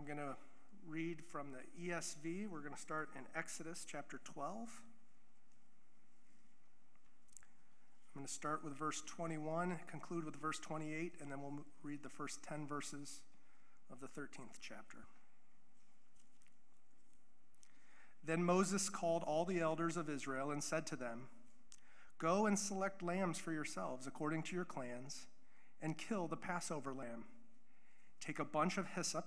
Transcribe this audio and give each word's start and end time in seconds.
I'm 0.00 0.06
going 0.06 0.16
to 0.16 0.36
read 0.88 1.20
from 1.30 1.48
the 1.52 1.90
ESV. 1.90 2.48
We're 2.48 2.60
going 2.60 2.72
to 2.72 2.80
start 2.80 3.10
in 3.14 3.24
Exodus 3.36 3.84
chapter 3.86 4.18
12. 4.24 4.56
I'm 4.56 4.66
going 8.14 8.26
to 8.26 8.32
start 8.32 8.64
with 8.64 8.78
verse 8.78 9.02
21, 9.06 9.78
conclude 9.90 10.24
with 10.24 10.36
verse 10.36 10.58
28, 10.58 11.16
and 11.20 11.30
then 11.30 11.42
we'll 11.42 11.66
read 11.82 12.02
the 12.02 12.08
first 12.08 12.42
10 12.42 12.66
verses 12.66 13.20
of 13.92 14.00
the 14.00 14.06
13th 14.06 14.56
chapter. 14.62 15.00
Then 18.24 18.42
Moses 18.42 18.88
called 18.88 19.22
all 19.24 19.44
the 19.44 19.60
elders 19.60 19.98
of 19.98 20.08
Israel 20.08 20.50
and 20.50 20.64
said 20.64 20.86
to 20.86 20.96
them, 20.96 21.24
Go 22.18 22.46
and 22.46 22.58
select 22.58 23.02
lambs 23.02 23.38
for 23.38 23.52
yourselves 23.52 24.06
according 24.06 24.44
to 24.44 24.56
your 24.56 24.64
clans, 24.64 25.26
and 25.82 25.98
kill 25.98 26.26
the 26.26 26.38
Passover 26.38 26.94
lamb. 26.94 27.24
Take 28.18 28.38
a 28.38 28.46
bunch 28.46 28.78
of 28.78 28.86
hyssop 28.94 29.26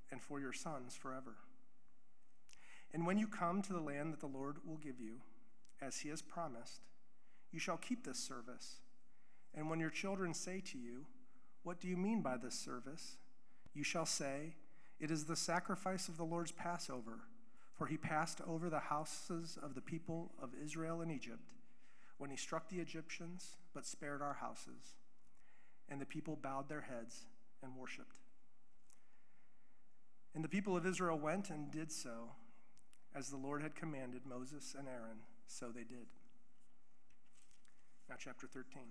and 0.11 0.21
for 0.21 0.39
your 0.39 0.53
sons 0.53 0.95
forever. 0.95 1.35
And 2.93 3.05
when 3.05 3.17
you 3.17 3.27
come 3.27 3.61
to 3.61 3.73
the 3.73 3.79
land 3.79 4.11
that 4.13 4.19
the 4.19 4.27
Lord 4.27 4.57
will 4.65 4.77
give 4.77 4.99
you, 4.99 5.21
as 5.81 5.99
he 5.99 6.09
has 6.09 6.21
promised, 6.21 6.81
you 7.51 7.59
shall 7.59 7.77
keep 7.77 8.03
this 8.03 8.19
service. 8.19 8.81
And 9.53 9.69
when 9.69 9.79
your 9.79 9.89
children 9.89 10.33
say 10.33 10.61
to 10.71 10.77
you, 10.77 11.05
What 11.63 11.79
do 11.79 11.87
you 11.87 11.97
mean 11.97 12.21
by 12.21 12.37
this 12.37 12.55
service? 12.55 13.17
you 13.73 13.83
shall 13.83 14.05
say, 14.05 14.55
It 14.99 15.11
is 15.11 15.25
the 15.25 15.35
sacrifice 15.35 16.07
of 16.07 16.17
the 16.17 16.25
Lord's 16.25 16.51
Passover, 16.51 17.21
for 17.73 17.87
he 17.87 17.97
passed 17.97 18.41
over 18.47 18.69
the 18.69 18.79
houses 18.79 19.57
of 19.61 19.75
the 19.75 19.81
people 19.81 20.31
of 20.41 20.51
Israel 20.61 21.01
in 21.01 21.09
Egypt 21.09 21.53
when 22.17 22.29
he 22.29 22.37
struck 22.37 22.69
the 22.69 22.79
Egyptians, 22.79 23.55
but 23.73 23.85
spared 23.85 24.21
our 24.21 24.35
houses. 24.35 24.93
And 25.89 25.99
the 25.99 26.05
people 26.05 26.37
bowed 26.39 26.69
their 26.69 26.81
heads 26.81 27.25
and 27.63 27.75
worshiped. 27.75 28.20
And 30.33 30.43
the 30.43 30.49
people 30.49 30.77
of 30.77 30.85
Israel 30.85 31.19
went 31.19 31.49
and 31.49 31.71
did 31.71 31.91
so, 31.91 32.31
as 33.13 33.29
the 33.29 33.37
Lord 33.37 33.61
had 33.61 33.75
commanded 33.75 34.25
Moses 34.25 34.75
and 34.77 34.87
Aaron, 34.87 35.19
so 35.45 35.67
they 35.67 35.83
did. 35.83 36.07
Now, 38.09 38.15
chapter 38.17 38.47
13. 38.47 38.83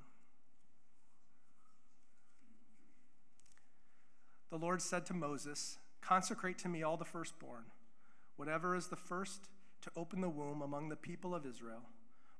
The 4.50 4.58
Lord 4.58 4.82
said 4.82 5.06
to 5.06 5.14
Moses, 5.14 5.78
Consecrate 6.02 6.58
to 6.58 6.68
me 6.68 6.82
all 6.82 6.96
the 6.96 7.04
firstborn, 7.04 7.64
whatever 8.36 8.74
is 8.74 8.88
the 8.88 8.96
first 8.96 9.48
to 9.82 9.90
open 9.96 10.20
the 10.20 10.28
womb 10.28 10.60
among 10.60 10.88
the 10.88 10.96
people 10.96 11.34
of 11.34 11.46
Israel, 11.46 11.82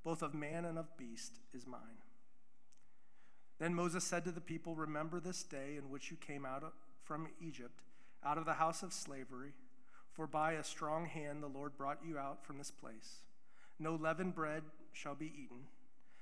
both 0.03 0.21
of 0.21 0.33
man 0.33 0.65
and 0.65 0.77
of 0.77 0.97
beast, 0.97 1.39
is 1.53 1.65
mine. 1.65 2.01
Then 3.59 3.73
Moses 3.73 4.03
said 4.03 4.25
to 4.25 4.31
the 4.31 4.41
people, 4.41 4.75
Remember 4.75 5.19
this 5.19 5.43
day 5.43 5.75
in 5.77 5.89
which 5.89 6.11
you 6.11 6.17
came 6.17 6.45
out 6.45 6.73
from 7.03 7.29
Egypt 7.39 7.81
out 8.25 8.37
of 8.37 8.45
the 8.45 8.53
house 8.53 8.83
of 8.83 8.93
slavery, 8.93 9.53
for 10.11 10.27
by 10.27 10.53
a 10.53 10.63
strong 10.63 11.05
hand 11.05 11.41
the 11.41 11.47
Lord 11.47 11.77
brought 11.77 11.99
you 12.05 12.17
out 12.17 12.45
from 12.45 12.57
this 12.57 12.71
place. 12.71 13.21
No 13.79 13.95
leavened 13.95 14.35
bread 14.35 14.63
shall 14.93 15.15
be 15.15 15.33
eaten. 15.33 15.65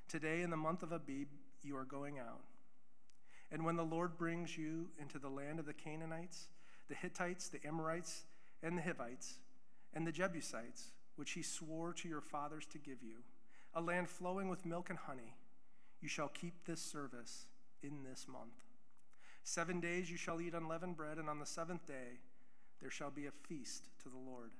Today, 0.08 0.42
in 0.42 0.50
the 0.50 0.58
month 0.58 0.84
of 0.84 0.92
Abib, 0.92 1.28
you 1.64 1.76
are 1.76 1.86
going 1.86 2.20
out. 2.20 2.42
And 3.52 3.66
when 3.66 3.76
the 3.76 3.84
Lord 3.84 4.18
brings 4.18 4.58
you 4.58 4.88
into 5.00 5.20
the 5.20 5.30
land 5.30 5.60
of 5.60 5.66
the 5.66 5.74
Canaanites, 5.74 6.48
the 6.88 6.96
Hittites, 6.96 7.50
the 7.50 7.66
Amorites, 7.66 8.24
and 8.64 8.78
the 8.78 8.82
Hivites, 8.82 9.36
and 9.94 10.06
the 10.06 10.12
Jebusites, 10.12 10.92
which 11.16 11.32
he 11.32 11.42
swore 11.42 11.94
to 11.94 12.08
your 12.08 12.22
fathers 12.22 12.66
to 12.72 12.78
give 12.78 13.02
you, 13.02 13.18
a 13.74 13.82
land 13.82 14.08
flowing 14.08 14.50
with 14.50 14.66
milk 14.66 14.90
and 14.90 15.00
honey, 15.00 15.36
you 16.02 16.08
shall 16.08 16.30
keep 16.30 16.66
this 16.66 16.82
service 16.82 17.48
in 17.84 18.04
this 18.10 18.26
month. 18.28 18.69
Seven 19.50 19.80
days 19.80 20.12
you 20.12 20.16
shall 20.16 20.40
eat 20.40 20.54
unleavened 20.54 20.96
bread, 20.96 21.18
and 21.18 21.28
on 21.28 21.40
the 21.40 21.46
seventh 21.46 21.84
day 21.88 22.20
there 22.80 22.92
shall 22.92 23.10
be 23.10 23.26
a 23.26 23.32
feast 23.32 23.90
to 24.04 24.08
the 24.08 24.16
Lord. 24.16 24.52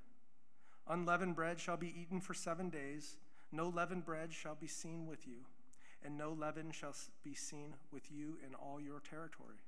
Unleavened 0.88 1.36
bread 1.36 1.60
shall 1.60 1.76
be 1.76 1.94
eaten 1.96 2.20
for 2.20 2.34
seven 2.34 2.70
days. 2.70 3.16
No 3.52 3.68
leavened 3.68 4.04
bread 4.04 4.32
shall 4.32 4.56
be 4.56 4.66
seen 4.66 5.06
with 5.06 5.28
you, 5.28 5.44
and 6.04 6.18
no 6.18 6.32
leaven 6.32 6.72
shall 6.72 6.92
be 7.22 7.34
seen 7.34 7.74
with 7.92 8.10
you 8.10 8.38
in 8.44 8.52
all 8.56 8.80
your 8.80 8.98
territory. 8.98 9.62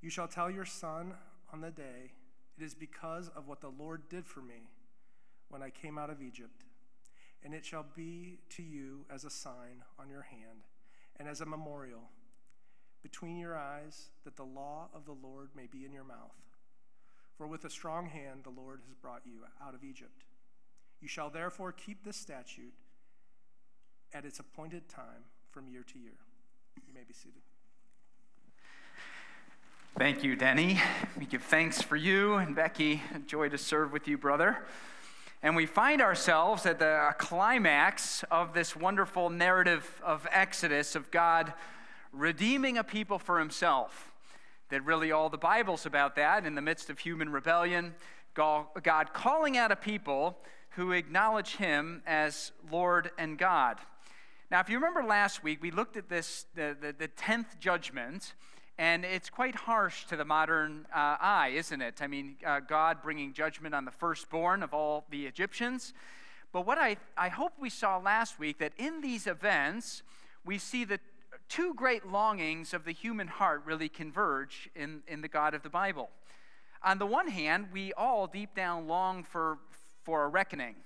You 0.00 0.10
shall 0.10 0.26
tell 0.26 0.50
your 0.50 0.64
son 0.64 1.14
on 1.52 1.60
the 1.60 1.70
day, 1.70 2.10
It 2.58 2.64
is 2.64 2.74
because 2.74 3.28
of 3.28 3.46
what 3.46 3.60
the 3.60 3.70
Lord 3.70 4.08
did 4.08 4.26
for 4.26 4.40
me 4.40 4.72
when 5.50 5.62
I 5.62 5.70
came 5.70 5.98
out 5.98 6.10
of 6.10 6.20
Egypt. 6.20 6.64
And 7.44 7.54
it 7.54 7.64
shall 7.64 7.86
be 7.94 8.40
to 8.56 8.62
you 8.64 9.06
as 9.08 9.22
a 9.22 9.30
sign 9.30 9.84
on 10.00 10.10
your 10.10 10.22
hand 10.22 10.66
and 11.16 11.28
as 11.28 11.40
a 11.40 11.46
memorial 11.46 12.10
between 13.02 13.38
your 13.38 13.56
eyes, 13.56 14.10
that 14.24 14.36
the 14.36 14.44
law 14.44 14.88
of 14.94 15.04
the 15.04 15.12
Lord 15.12 15.50
may 15.54 15.66
be 15.66 15.84
in 15.84 15.92
your 15.92 16.04
mouth. 16.04 16.36
For 17.36 17.46
with 17.46 17.64
a 17.64 17.70
strong 17.70 18.06
hand 18.06 18.40
the 18.42 18.50
Lord 18.50 18.80
has 18.86 18.94
brought 18.94 19.22
you 19.24 19.44
out 19.64 19.74
of 19.74 19.84
Egypt. 19.84 20.24
You 21.00 21.08
shall 21.08 21.30
therefore 21.30 21.72
keep 21.72 22.04
this 22.04 22.16
statute 22.16 22.74
at 24.12 24.24
its 24.24 24.40
appointed 24.40 24.88
time 24.88 25.24
from 25.50 25.68
year 25.68 25.84
to 25.92 25.98
year. 25.98 26.18
You 26.86 26.94
may 26.94 27.04
be 27.06 27.14
seated. 27.14 27.42
Thank 29.96 30.22
you, 30.22 30.36
Denny. 30.36 30.80
We 31.18 31.26
give 31.26 31.42
thanks 31.42 31.82
for 31.82 31.96
you 31.96 32.34
and 32.34 32.54
Becky. 32.54 33.02
Joy 33.26 33.48
to 33.48 33.58
serve 33.58 33.92
with 33.92 34.06
you, 34.06 34.18
brother. 34.18 34.64
And 35.42 35.54
we 35.54 35.66
find 35.66 36.02
ourselves 36.02 36.66
at 36.66 36.80
the 36.80 37.14
climax 37.18 38.24
of 38.30 38.54
this 38.54 38.74
wonderful 38.74 39.30
narrative 39.30 40.00
of 40.04 40.26
Exodus, 40.32 40.96
of 40.96 41.10
God 41.12 41.52
redeeming 42.12 42.78
a 42.78 42.84
people 42.84 43.18
for 43.18 43.38
himself. 43.38 44.12
That 44.70 44.84
really 44.84 45.12
all 45.12 45.30
the 45.30 45.38
Bible's 45.38 45.86
about 45.86 46.16
that 46.16 46.44
in 46.44 46.54
the 46.54 46.62
midst 46.62 46.90
of 46.90 46.98
human 46.98 47.30
rebellion, 47.30 47.94
God 48.34 49.12
calling 49.12 49.56
out 49.56 49.72
a 49.72 49.76
people 49.76 50.38
who 50.70 50.92
acknowledge 50.92 51.56
him 51.56 52.02
as 52.06 52.52
Lord 52.70 53.10
and 53.18 53.38
God. 53.38 53.78
Now, 54.50 54.60
if 54.60 54.68
you 54.68 54.76
remember 54.76 55.02
last 55.02 55.42
week, 55.42 55.60
we 55.60 55.70
looked 55.70 55.96
at 55.96 56.08
this, 56.08 56.46
the, 56.54 56.76
the, 56.80 56.94
the 56.96 57.08
10th 57.08 57.58
judgment, 57.58 58.34
and 58.78 59.04
it's 59.04 59.28
quite 59.28 59.54
harsh 59.54 60.06
to 60.06 60.16
the 60.16 60.24
modern 60.24 60.86
uh, 60.94 61.16
eye, 61.20 61.52
isn't 61.54 61.82
it? 61.82 62.00
I 62.00 62.06
mean, 62.06 62.36
uh, 62.46 62.60
God 62.60 63.02
bringing 63.02 63.32
judgment 63.32 63.74
on 63.74 63.84
the 63.84 63.90
firstborn 63.90 64.62
of 64.62 64.72
all 64.72 65.04
the 65.10 65.26
Egyptians. 65.26 65.92
But 66.52 66.64
what 66.64 66.78
I, 66.78 66.96
I 67.16 67.28
hope 67.28 67.52
we 67.58 67.70
saw 67.70 67.98
last 67.98 68.38
week, 68.38 68.58
that 68.58 68.72
in 68.78 69.00
these 69.00 69.26
events, 69.26 70.02
we 70.44 70.58
see 70.58 70.84
that 70.84 71.00
two 71.48 71.74
great 71.74 72.06
longings 72.06 72.74
of 72.74 72.84
the 72.84 72.92
human 72.92 73.28
heart 73.28 73.62
really 73.64 73.88
converge 73.88 74.68
in, 74.74 75.02
in 75.08 75.20
the 75.20 75.28
God 75.28 75.54
of 75.54 75.62
the 75.62 75.70
Bible. 75.70 76.10
On 76.82 76.98
the 76.98 77.06
one 77.06 77.28
hand, 77.28 77.68
we 77.72 77.92
all 77.94 78.26
deep 78.26 78.54
down 78.54 78.86
long 78.86 79.24
for, 79.24 79.58
for 80.04 80.24
a 80.24 80.28
reckoning, 80.28 80.76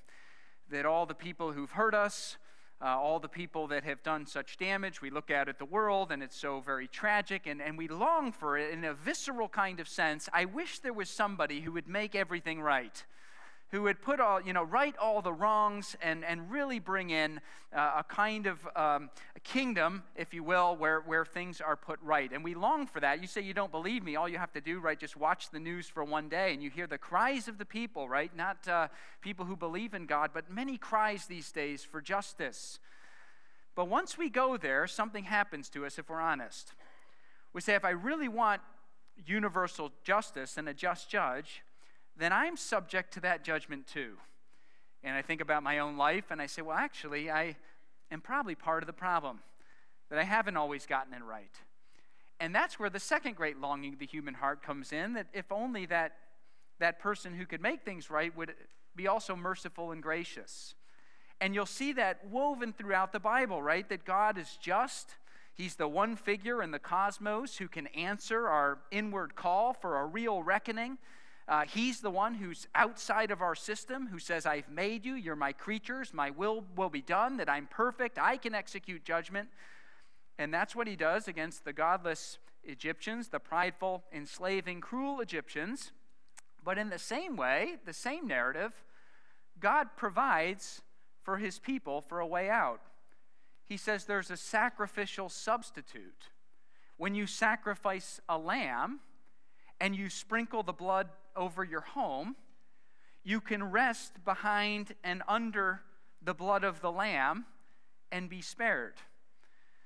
that 0.71 0.87
all 0.87 1.05
the 1.05 1.15
people 1.15 1.53
who've 1.53 1.73
hurt 1.73 1.95
us, 1.95 2.39
uh, 2.81 2.87
all 2.87 3.21
the 3.21 3.29
people 3.29 3.67
that 3.69 3.85
have 3.85 4.03
done 4.03 4.27
such 4.27 4.57
damage, 4.57 5.03
we 5.03 5.11
look 5.11 5.31
out 5.31 5.49
at 5.49 5.59
the 5.59 5.65
world 5.65 6.11
and 6.11 6.23
it's 6.23 6.37
so 6.37 6.61
very 6.61 6.89
tragic, 6.89 7.47
and, 7.47 7.61
and 7.61 7.77
we 7.77 7.89
long 7.89 8.33
for 8.33 8.57
it 8.57 8.73
in 8.73 8.85
a 8.85 8.95
visceral 8.95 9.49
kind 9.49 9.81
of 9.81 9.89
sense. 9.89 10.29
I 10.33 10.47
wish 10.47 10.79
there 10.79 10.93
was 10.93 11.11
somebody 11.11 11.61
who 11.61 11.73
would 11.73 11.89
make 11.89 12.15
everything 12.15 12.61
right 12.61 13.05
who 13.73 13.83
would 13.83 14.03
put 14.03 14.21
all, 14.21 14.39
you 14.41 14.53
know, 14.53 14.63
right 14.63 14.95
all 14.99 15.23
the 15.23 15.33
wrongs 15.33 15.97
and, 16.03 16.27
and 16.27 16.51
really 16.51 16.79
bring 16.79 17.09
in 17.09 17.41
uh, 17.75 17.95
a 18.01 18.05
kind 18.05 18.47
of 18.47 18.59
um, 18.77 19.09
a 19.35 19.41
kingdom, 19.41 20.03
if 20.15 20.35
you 20.35 20.45
will, 20.45 20.77
where, 20.77 21.01
where 21.01 21.25
things 21.25 21.59
are 21.59 21.75
put 21.75 21.99
right. 22.03 22.31
And 22.33 22.45
we 22.45 22.55
long 22.55 22.87
for 22.87 23.01
that. 23.01 23.23
You 23.23 23.27
say 23.27 23.41
you 23.41 23.55
don't 23.55 23.73
believe 23.73 24.05
me. 24.05 24.15
All 24.15 24.29
you 24.29 24.37
have 24.37 24.53
to 24.53 24.61
do, 24.61 24.79
right, 24.79 25.01
just 25.01 25.17
watch 25.17 25.49
the 25.51 25.59
news 25.59 25.87
for 25.87 26.05
one 26.05 26.29
day 26.29 26.53
and 26.53 26.63
you 26.63 26.69
hear 26.69 26.87
the 26.87 26.99
cries 26.99 27.49
of 27.49 27.57
the 27.57 27.65
people, 27.65 28.11
right? 28.11 28.31
Not 28.37 28.69
uh, 28.69 28.89
people 29.23 29.47
who 29.47 29.57
believe 29.57 29.95
in 29.95 30.05
God, 30.05 30.33
but 30.35 30.51
many 30.51 30.77
cries 30.77 31.25
these 31.25 31.51
days 31.51 31.83
for 31.83 32.03
justice. 32.03 32.79
But 33.75 33.89
once 33.89 34.19
we 34.19 34.29
go 34.29 34.59
there, 34.59 34.87
something 34.87 35.25
happens 35.25 35.71
to 35.71 35.87
us 35.87 35.99
if 35.99 36.11
we're 36.11 36.21
honest. 36.21 36.75
We 37.55 37.63
say, 37.63 37.75
if 37.75 37.87
I 37.87 37.91
really 37.91 38.29
want 38.29 38.61
universal 39.27 39.93
justice 40.05 40.59
and 40.59 40.69
a 40.69 40.75
just 40.75 41.09
judge, 41.09 41.63
then 42.23 42.33
I'm 42.33 42.57
subject 42.57 43.15
to 43.15 43.21
that 43.21 43.45
judgment 43.45 43.87
too. 43.87 44.15
And 45.03 45.17
I 45.17 45.23
think 45.23 45.41
about 45.41 45.63
my 45.63 45.81
own 45.81 45.97
life 45.97 46.27
and 46.31 46.41
I 46.41 46.47
say, 46.47 46.63
well, 46.63 46.77
actually, 46.77 47.31
I 47.31 47.57
am 48.11 48.21
probably 48.21 48.55
part 48.55 48.83
of 48.83 48.87
the 48.87 48.93
problem, 48.93 49.41
that 50.11 50.19
I 50.19 50.25
haven't 50.25 50.57
always 50.57 50.87
gotten 50.87 51.13
it 51.15 51.23
right. 51.25 51.55
And 52.39 52.55
that's 52.55 52.79
where 52.79 52.91
the 52.91 53.01
second 53.01 53.37
great 53.37 53.59
longing 53.59 53.95
of 53.95 53.99
the 53.99 54.07
human 54.07 54.35
heart 54.35 54.63
comes 54.63 54.93
in 54.93 55.15
that 55.15 55.27
if 55.33 55.51
only 55.51 55.87
that 55.87 56.13
that 56.81 56.99
person 56.99 57.35
who 57.35 57.47
could 57.47 57.63
make 57.63 57.85
things 57.85 58.11
right 58.11 58.37
would 58.37 58.55
be 58.97 59.07
also 59.07 59.37
merciful 59.37 59.93
and 59.93 60.03
gracious. 60.03 60.75
And 61.41 61.55
you'll 61.55 61.67
see 61.67 61.93
that 61.95 62.27
woven 62.31 62.73
throughout 62.73 63.13
the 63.13 63.21
Bible, 63.21 63.63
right? 63.63 63.89
That 63.89 64.05
God 64.05 64.39
is 64.39 64.59
just. 64.61 65.17
He's 65.55 65.77
the 65.77 65.89
one 65.89 66.17
figure 66.17 66.63
in 66.63 66.71
the 66.71 66.79
cosmos 66.79 67.57
who 67.57 67.69
can 67.69 67.87
answer 67.89 68.49
our 68.49 68.79
inward 68.91 69.35
call 69.37 69.73
for 69.73 70.01
a 70.01 70.07
real 70.07 70.43
reckoning. 70.43 70.99
Uh, 71.49 71.65
he's 71.65 72.01
the 72.01 72.11
one 72.11 72.35
who's 72.35 72.69
outside 72.75 73.31
of 73.31 73.43
our 73.43 73.55
system, 73.55 74.07
who 74.07 74.19
says, 74.19 74.47
I've 74.47 74.69
made 74.69 75.05
you, 75.05 75.15
you're 75.15 75.37
my 75.37 75.53
creatures, 75.53 76.15
my 76.15 76.31
will 76.31 76.65
will 76.77 76.89
be 76.89 77.03
done, 77.03 77.37
that 77.39 77.49
I'm 77.49 77.67
perfect, 77.67 78.19
I 78.19 78.37
can 78.37 78.55
execute 78.55 79.05
judgment. 79.05 79.49
And 80.39 80.55
that's 80.55 80.77
what 80.77 80.87
he 80.87 80.97
does 80.97 81.29
against 81.29 81.65
the 81.65 81.73
godless 81.73 82.39
Egyptians, 82.65 83.29
the 83.29 83.41
prideful, 83.41 84.05
enslaving, 84.13 84.81
cruel 84.81 85.21
Egyptians. 85.21 85.93
But 86.65 86.79
in 86.79 86.91
the 86.91 86.99
same 86.99 87.37
way, 87.37 87.77
the 87.85 87.93
same 87.93 88.29
narrative, 88.29 88.73
God 89.59 89.89
provides 89.97 90.83
for 91.23 91.39
his 91.39 91.59
people 91.59 92.01
for 92.01 92.21
a 92.21 92.27
way 92.27 92.49
out. 92.49 92.81
He 93.69 93.77
says 93.77 94.05
there's 94.05 94.31
a 94.31 94.37
sacrificial 94.37 95.29
substitute. 95.29 96.29
When 96.97 97.15
you 97.15 97.27
sacrifice 97.27 98.21
a 98.29 98.39
lamb 98.39 99.01
and 99.81 99.97
you 99.97 100.09
sprinkle 100.09 100.63
the 100.63 100.73
blood 100.73 101.09
over 101.37 101.65
your 101.65 101.81
home, 101.81 102.37
you 103.25 103.41
can 103.41 103.71
rest 103.71 104.25
behind 104.25 104.95
and 105.05 105.23
under 105.29 105.81
the 106.23 106.35
blood 106.35 106.65
of 106.65 106.81
the 106.81 106.91
lamb 106.91 107.47
and 108.11 108.29
be 108.29 108.41
spared. 108.41 108.95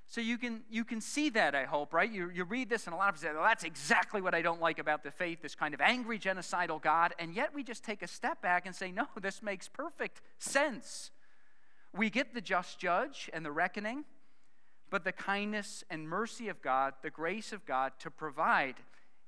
So 0.09 0.21
you 0.21 0.39
can, 0.39 0.63
you 0.71 0.85
can 0.85 1.01
see 1.01 1.31
that, 1.31 1.55
I 1.55 1.65
hope, 1.65 1.93
right? 1.93 2.11
You, 2.11 2.31
you 2.31 2.45
read 2.45 2.69
this, 2.69 2.87
and 2.87 2.95
a 2.95 2.97
lot 2.97 3.09
of 3.09 3.17
people 3.17 3.31
say, 3.31 3.35
well, 3.35 3.45
that's 3.49 3.65
exactly 3.65 4.21
what 4.21 4.35
I 4.35 4.43
don't 4.43 4.61
like 4.61 4.79
about 4.79 5.03
the 5.03 5.11
faith, 5.11 5.43
this 5.43 5.57
kind 5.57 5.75
of 5.75 5.81
angry, 5.81 6.19
genocidal 6.19 6.81
God. 6.81 7.13
And 7.19 7.35
yet 7.35 7.53
we 7.53 7.65
just 7.65 7.83
take 7.83 8.03
a 8.03 8.07
step 8.07 8.41
back 8.41 8.67
and 8.67 8.75
say, 8.75 8.93
no, 8.93 9.07
this 9.21 9.43
makes 9.43 9.67
perfect 9.67 10.21
sense. 10.39 11.11
We 11.93 12.09
get 12.09 12.35
the 12.35 12.41
just 12.41 12.79
judge 12.79 13.29
and 13.33 13.45
the 13.45 13.51
reckoning, 13.51 14.05
but 14.91 15.03
the 15.03 15.13
kindness 15.13 15.83
and 15.91 16.09
mercy 16.09 16.49
of 16.49 16.63
God, 16.63 16.95
the 17.03 17.11
grace 17.11 17.53
of 17.53 17.67
God 17.67 17.93
to 18.01 18.11
provide 18.11 18.77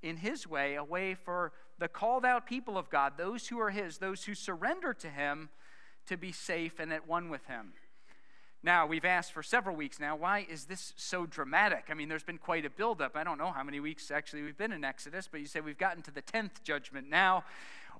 in 0.00 0.19
His 0.19 0.47
way 0.47 0.76
a 0.76 0.85
way 0.85 1.14
for 1.14 1.53
the 1.79 1.89
called 1.89 2.25
out 2.25 2.47
people 2.47 2.77
of 2.77 2.91
God, 2.91 3.15
those 3.17 3.49
who 3.49 3.59
are 3.61 3.71
His, 3.71 3.99
those 3.99 4.25
who 4.25 4.35
surrender 4.35 4.93
to 4.95 5.09
Him, 5.09 5.51
to 6.07 6.17
be 6.17 6.33
safe 6.33 6.79
and 6.79 6.93
at 6.93 7.07
one 7.07 7.29
with 7.29 7.45
Him. 7.47 7.73
Now, 8.63 8.87
we've 8.87 9.05
asked 9.05 9.33
for 9.33 9.43
several 9.43 9.77
weeks 9.77 10.01
now, 10.01 10.17
why 10.17 10.45
is 10.51 10.65
this 10.65 10.93
so 10.97 11.27
dramatic? 11.27 11.85
I 11.91 11.95
mean, 11.95 12.09
there's 12.09 12.25
been 12.25 12.39
quite 12.39 12.65
a 12.67 12.71
buildup. 12.71 13.17
I 13.17 13.23
don't 13.23 13.39
know 13.39 13.53
how 13.53 13.63
many 13.63 13.79
weeks 13.79 14.11
actually 14.11 14.43
we've 14.43 14.59
been 14.59 14.73
in 14.73 14.83
Exodus, 14.83 15.29
but 15.31 15.41
you 15.41 15.47
say 15.47 15.61
we've 15.61 15.79
gotten 15.79 16.03
to 16.03 16.11
the 16.11 16.23
10th 16.23 16.63
judgment 16.65 17.09
now. 17.09 17.45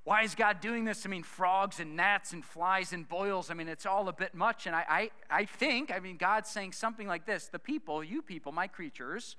Why 0.03 0.23
is 0.23 0.35
God 0.35 0.61
doing 0.61 0.85
this? 0.85 1.07
I 1.07 1.11
mean, 1.11 1.23
frogs 1.23 1.79
and 1.79 1.95
gnats 1.95 2.33
and 2.33 2.45
flies 2.45 2.93
and 2.93 3.09
boils. 3.09 3.51
I 3.51 3.55
mean, 3.55 3.69
it's 3.69 3.87
all 3.87 4.09
a 4.09 4.13
bit 4.13 4.35
much. 4.35 4.67
And 4.67 4.75
I, 4.75 4.85
I, 4.89 5.11
I 5.43 5.45
think, 5.45 5.93
I 5.95 6.01
mean, 6.01 6.17
God's 6.17 6.51
saying 6.51 6.73
something 6.73 7.07
like 7.07 7.25
this 7.25 7.47
The 7.47 7.59
people, 7.59 8.03
you 8.03 8.21
people, 8.23 8.51
my 8.51 8.67
creatures, 8.67 9.37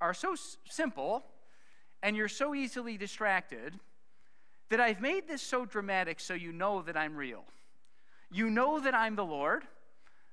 are 0.00 0.14
so 0.14 0.32
s- 0.32 0.56
simple 0.68 1.22
and 2.02 2.16
you're 2.16 2.28
so 2.28 2.54
easily 2.54 2.96
distracted 2.96 3.78
that 4.68 4.80
I've 4.80 5.00
made 5.00 5.28
this 5.28 5.42
so 5.42 5.64
dramatic 5.64 6.20
so 6.20 6.34
you 6.34 6.52
know 6.52 6.82
that 6.82 6.96
I'm 6.96 7.16
real. 7.16 7.44
You 8.30 8.48
know 8.50 8.80
that 8.80 8.94
I'm 8.94 9.16
the 9.16 9.24
Lord 9.24 9.64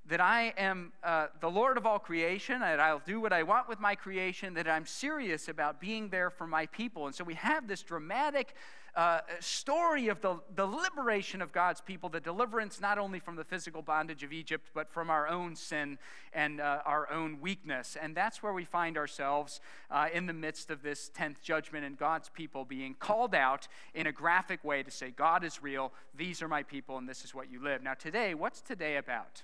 that 0.09 0.21
I 0.21 0.53
am 0.57 0.93
uh, 1.03 1.27
the 1.41 1.49
Lord 1.49 1.77
of 1.77 1.85
all 1.85 1.99
creation, 1.99 2.61
that 2.61 2.79
I'll 2.79 3.01
do 3.05 3.19
what 3.19 3.33
I 3.33 3.43
want 3.43 3.67
with 3.67 3.79
my 3.79 3.93
creation, 3.95 4.53
that 4.53 4.67
I'm 4.67 4.85
serious 4.85 5.49
about 5.49 5.81
being 5.81 6.09
there 6.09 6.29
for 6.29 6.47
my 6.47 6.65
people. 6.67 7.07
And 7.07 7.15
so 7.15 7.23
we 7.23 7.33
have 7.33 7.67
this 7.67 7.83
dramatic 7.83 8.55
uh, 8.97 9.21
story 9.39 10.09
of 10.09 10.19
the, 10.19 10.39
the 10.55 10.65
liberation 10.65 11.41
of 11.41 11.53
God's 11.53 11.79
people, 11.79 12.09
the 12.09 12.19
deliverance 12.19 12.81
not 12.81 12.97
only 12.97 13.19
from 13.19 13.37
the 13.37 13.45
physical 13.45 13.81
bondage 13.81 14.23
of 14.23 14.33
Egypt, 14.33 14.71
but 14.73 14.91
from 14.91 15.09
our 15.09 15.27
own 15.27 15.55
sin 15.55 15.97
and 16.33 16.59
uh, 16.59 16.81
our 16.85 17.09
own 17.09 17.39
weakness. 17.39 17.95
And 18.01 18.13
that's 18.13 18.43
where 18.43 18.53
we 18.53 18.65
find 18.65 18.97
ourselves 18.97 19.61
uh, 19.89 20.07
in 20.13 20.25
the 20.25 20.33
midst 20.33 20.69
of 20.69 20.81
this 20.81 21.09
10th 21.17 21.41
judgment 21.41 21.85
and 21.85 21.97
God's 21.97 22.27
people 22.27 22.65
being 22.65 22.93
called 22.93 23.33
out 23.33 23.69
in 23.93 24.07
a 24.07 24.11
graphic 24.11 24.63
way 24.65 24.83
to 24.83 24.91
say, 24.91 25.11
God 25.11 25.45
is 25.45 25.63
real, 25.63 25.93
these 26.13 26.41
are 26.41 26.49
my 26.49 26.63
people, 26.63 26.97
and 26.97 27.07
this 27.07 27.23
is 27.23 27.33
what 27.33 27.49
you 27.49 27.63
live. 27.63 27.81
Now, 27.83 27.93
today, 27.93 28.33
what's 28.33 28.59
today 28.59 28.97
about? 28.97 29.43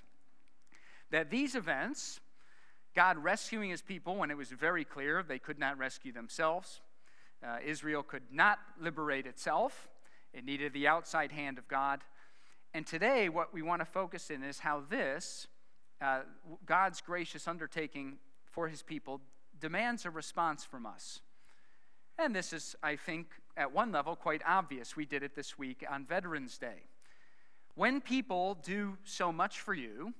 that 1.14 1.30
these 1.30 1.54
events, 1.54 2.18
God 2.94 3.18
rescuing 3.18 3.70
his 3.70 3.82
people 3.82 4.16
when 4.16 4.32
it 4.32 4.36
was 4.36 4.48
very 4.48 4.84
clear 4.84 5.22
they 5.22 5.38
could 5.38 5.60
not 5.60 5.78
rescue 5.78 6.12
themselves, 6.12 6.80
uh, 7.44 7.58
Israel 7.64 8.02
could 8.02 8.22
not 8.32 8.58
liberate 8.80 9.26
itself, 9.26 9.88
it 10.32 10.44
needed 10.44 10.72
the 10.72 10.88
outside 10.88 11.32
hand 11.32 11.58
of 11.58 11.68
God. 11.68 12.00
And 12.72 12.86
today, 12.86 13.28
what 13.28 13.54
we 13.54 13.62
want 13.62 13.80
to 13.80 13.84
focus 13.86 14.30
in 14.30 14.42
is 14.42 14.58
how 14.58 14.82
this, 14.88 15.46
uh, 16.00 16.22
God's 16.66 17.00
gracious 17.00 17.46
undertaking 17.46 18.18
for 18.50 18.68
his 18.68 18.82
people, 18.82 19.20
demands 19.60 20.04
a 20.04 20.10
response 20.10 20.64
from 20.64 20.86
us. 20.86 21.20
And 22.18 22.34
this 22.34 22.52
is, 22.52 22.74
I 22.82 22.96
think, 22.96 23.26
at 23.56 23.72
one 23.72 23.92
level, 23.92 24.16
quite 24.16 24.42
obvious. 24.46 24.96
We 24.96 25.04
did 25.04 25.22
it 25.22 25.34
this 25.36 25.58
week 25.58 25.84
on 25.88 26.04
Veterans 26.04 26.58
Day. 26.58 26.82
When 27.74 28.00
people 28.00 28.58
do 28.64 28.96
so 29.04 29.32
much 29.32 29.60
for 29.60 29.74
you, 29.74 30.14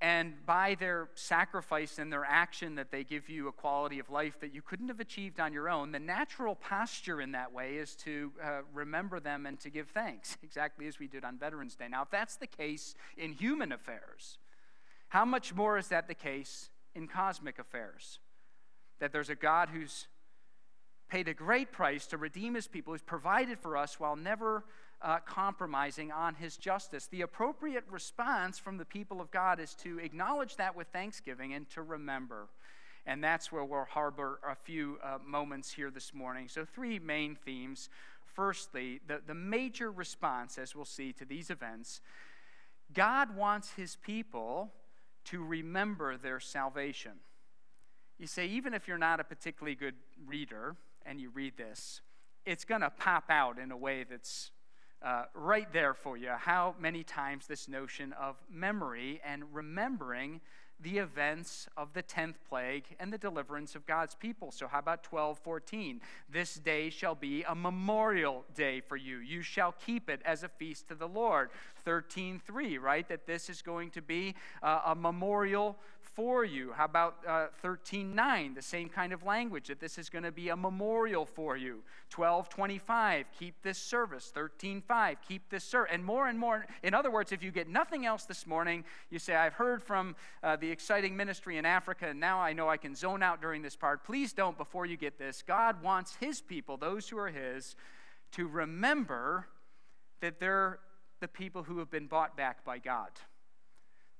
and 0.00 0.34
by 0.46 0.76
their 0.80 1.10
sacrifice 1.14 1.98
and 1.98 2.10
their 2.10 2.24
action, 2.24 2.76
that 2.76 2.90
they 2.90 3.04
give 3.04 3.28
you 3.28 3.48
a 3.48 3.52
quality 3.52 3.98
of 3.98 4.08
life 4.08 4.40
that 4.40 4.54
you 4.54 4.62
couldn't 4.62 4.88
have 4.88 5.00
achieved 5.00 5.38
on 5.38 5.52
your 5.52 5.68
own, 5.68 5.92
the 5.92 5.98
natural 5.98 6.54
posture 6.54 7.20
in 7.20 7.32
that 7.32 7.52
way 7.52 7.74
is 7.74 7.94
to 7.96 8.32
uh, 8.42 8.60
remember 8.72 9.20
them 9.20 9.44
and 9.44 9.60
to 9.60 9.68
give 9.68 9.88
thanks, 9.88 10.38
exactly 10.42 10.86
as 10.86 10.98
we 10.98 11.06
did 11.06 11.22
on 11.22 11.36
Veterans 11.38 11.74
Day. 11.74 11.86
Now, 11.88 12.02
if 12.02 12.10
that's 12.10 12.36
the 12.36 12.46
case 12.46 12.94
in 13.18 13.32
human 13.32 13.72
affairs, 13.72 14.38
how 15.08 15.26
much 15.26 15.54
more 15.54 15.76
is 15.76 15.88
that 15.88 16.08
the 16.08 16.14
case 16.14 16.70
in 16.94 17.06
cosmic 17.06 17.58
affairs? 17.58 18.20
That 19.00 19.12
there's 19.12 19.30
a 19.30 19.34
God 19.34 19.68
who's 19.70 20.06
paid 21.10 21.28
a 21.28 21.34
great 21.34 21.72
price 21.72 22.06
to 22.06 22.16
redeem 22.16 22.54
his 22.54 22.68
people, 22.68 22.94
who's 22.94 23.02
provided 23.02 23.58
for 23.58 23.76
us 23.76 24.00
while 24.00 24.16
never 24.16 24.64
uh, 25.02 25.18
compromising 25.24 26.12
on 26.12 26.34
his 26.34 26.56
justice. 26.56 27.06
The 27.06 27.22
appropriate 27.22 27.84
response 27.90 28.58
from 28.58 28.76
the 28.76 28.84
people 28.84 29.20
of 29.20 29.30
God 29.30 29.60
is 29.60 29.74
to 29.76 29.98
acknowledge 29.98 30.56
that 30.56 30.76
with 30.76 30.88
thanksgiving 30.88 31.54
and 31.54 31.68
to 31.70 31.82
remember. 31.82 32.48
And 33.06 33.24
that's 33.24 33.50
where 33.50 33.64
we'll 33.64 33.86
harbor 33.86 34.40
a 34.46 34.54
few 34.54 34.98
uh, 35.02 35.18
moments 35.24 35.72
here 35.72 35.90
this 35.90 36.12
morning. 36.12 36.48
So, 36.48 36.64
three 36.64 36.98
main 36.98 37.34
themes. 37.34 37.88
Firstly, 38.34 39.00
the, 39.08 39.20
the 39.26 39.34
major 39.34 39.90
response, 39.90 40.58
as 40.58 40.76
we'll 40.76 40.84
see, 40.84 41.12
to 41.14 41.24
these 41.24 41.50
events 41.50 42.00
God 42.92 43.36
wants 43.36 43.72
his 43.72 43.96
people 43.96 44.72
to 45.26 45.44
remember 45.44 46.16
their 46.16 46.40
salvation. 46.40 47.12
You 48.18 48.26
say, 48.26 48.46
even 48.48 48.74
if 48.74 48.88
you're 48.88 48.98
not 48.98 49.20
a 49.20 49.24
particularly 49.24 49.74
good 49.74 49.94
reader 50.26 50.76
and 51.06 51.20
you 51.20 51.30
read 51.30 51.56
this, 51.56 52.00
it's 52.44 52.64
going 52.64 52.80
to 52.80 52.90
pop 52.90 53.24
out 53.30 53.58
in 53.58 53.70
a 53.70 53.76
way 53.76 54.04
that's 54.08 54.50
uh, 55.02 55.24
right 55.34 55.72
there 55.72 55.94
for 55.94 56.16
you 56.16 56.30
how 56.36 56.74
many 56.78 57.02
times 57.02 57.46
this 57.46 57.68
notion 57.68 58.12
of 58.14 58.36
memory 58.50 59.20
and 59.24 59.42
remembering 59.52 60.40
the 60.82 60.98
events 60.98 61.68
of 61.76 61.92
the 61.92 62.02
10th 62.02 62.34
plague 62.48 62.84
and 62.98 63.12
the 63.12 63.18
deliverance 63.18 63.74
of 63.74 63.86
God's 63.86 64.14
people. 64.14 64.50
So, 64.50 64.66
how 64.66 64.78
about 64.78 65.02
12 65.02 65.38
14? 65.38 66.00
This 66.30 66.54
day 66.54 66.90
shall 66.90 67.14
be 67.14 67.44
a 67.44 67.54
memorial 67.54 68.44
day 68.54 68.80
for 68.80 68.96
you. 68.96 69.18
You 69.18 69.42
shall 69.42 69.74
keep 69.84 70.08
it 70.08 70.20
as 70.24 70.42
a 70.42 70.48
feast 70.48 70.88
to 70.88 70.94
the 70.94 71.08
Lord. 71.08 71.50
13 71.84 72.40
3, 72.44 72.78
right? 72.78 73.08
That 73.08 73.26
this 73.26 73.48
is 73.48 73.62
going 73.62 73.90
to 73.90 74.02
be 74.02 74.34
uh, 74.62 74.80
a 74.86 74.94
memorial 74.94 75.78
for 76.14 76.44
you. 76.44 76.72
How 76.72 76.84
about 76.84 77.16
uh, 77.26 77.46
13.9, 77.62 78.54
the 78.54 78.62
same 78.62 78.88
kind 78.88 79.12
of 79.12 79.22
language, 79.22 79.68
that 79.68 79.80
this 79.80 79.96
is 79.96 80.08
going 80.08 80.24
to 80.24 80.32
be 80.32 80.48
a 80.48 80.56
memorial 80.56 81.24
for 81.24 81.56
you. 81.56 81.82
12.25, 82.12 83.24
keep 83.38 83.54
this 83.62 83.78
service. 83.78 84.32
13.5, 84.34 85.16
keep 85.26 85.48
this 85.50 85.64
service. 85.64 85.90
And 85.92 86.04
more 86.04 86.28
and 86.28 86.38
more. 86.38 86.66
In 86.82 86.94
other 86.94 87.10
words, 87.10 87.32
if 87.32 87.42
you 87.42 87.50
get 87.50 87.68
nothing 87.68 88.06
else 88.06 88.24
this 88.24 88.46
morning, 88.46 88.84
you 89.10 89.18
say, 89.18 89.36
I've 89.36 89.54
heard 89.54 89.82
from 89.82 90.16
uh, 90.42 90.56
the 90.56 90.69
exciting 90.70 91.16
ministry 91.16 91.56
in 91.56 91.64
Africa, 91.64 92.08
and 92.08 92.20
now 92.20 92.40
I 92.40 92.52
know 92.52 92.68
I 92.68 92.76
can 92.76 92.94
zone 92.94 93.22
out 93.22 93.40
during 93.40 93.62
this 93.62 93.76
part. 93.76 94.04
Please 94.04 94.32
don't 94.32 94.56
before 94.56 94.86
you 94.86 94.96
get 94.96 95.18
this. 95.18 95.42
God 95.42 95.82
wants 95.82 96.16
his 96.16 96.40
people, 96.40 96.76
those 96.76 97.08
who 97.08 97.18
are 97.18 97.30
his, 97.30 97.76
to 98.32 98.46
remember 98.46 99.46
that 100.20 100.40
they're 100.40 100.78
the 101.20 101.28
people 101.28 101.62
who 101.62 101.78
have 101.78 101.90
been 101.90 102.06
bought 102.06 102.36
back 102.36 102.64
by 102.64 102.78
God 102.78 103.10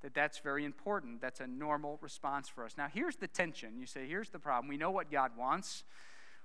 that 0.03 0.15
that's 0.15 0.39
very 0.39 0.65
important. 0.65 1.21
That's 1.21 1.41
a 1.41 1.47
normal 1.47 1.99
response 2.01 2.49
for 2.49 2.65
us. 2.65 2.75
Now, 2.77 2.89
here's 2.93 3.17
the 3.17 3.29
tension. 3.29 3.79
You 3.79 3.87
say, 3.87 4.07
here's 4.07 4.31
the 4.31 4.39
problem. 4.39 4.69
We 4.69 4.77
know 4.77 4.91
what 4.91 5.11
God 5.11 5.33
wants. 5.39 5.85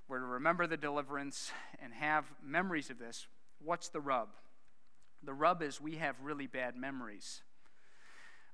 We're 0.07 0.19
to 0.19 0.25
remember 0.25 0.67
the 0.67 0.77
deliverance 0.77 1.51
and 1.81 1.93
have 1.93 2.25
memories 2.43 2.89
of 2.89 2.99
this. 2.99 3.27
What's 3.63 3.89
the 3.89 4.01
rub? 4.01 4.29
The 5.23 5.33
rub 5.33 5.61
is 5.61 5.81
we 5.81 5.95
have 5.95 6.15
really 6.21 6.47
bad 6.47 6.75
memories. 6.75 7.41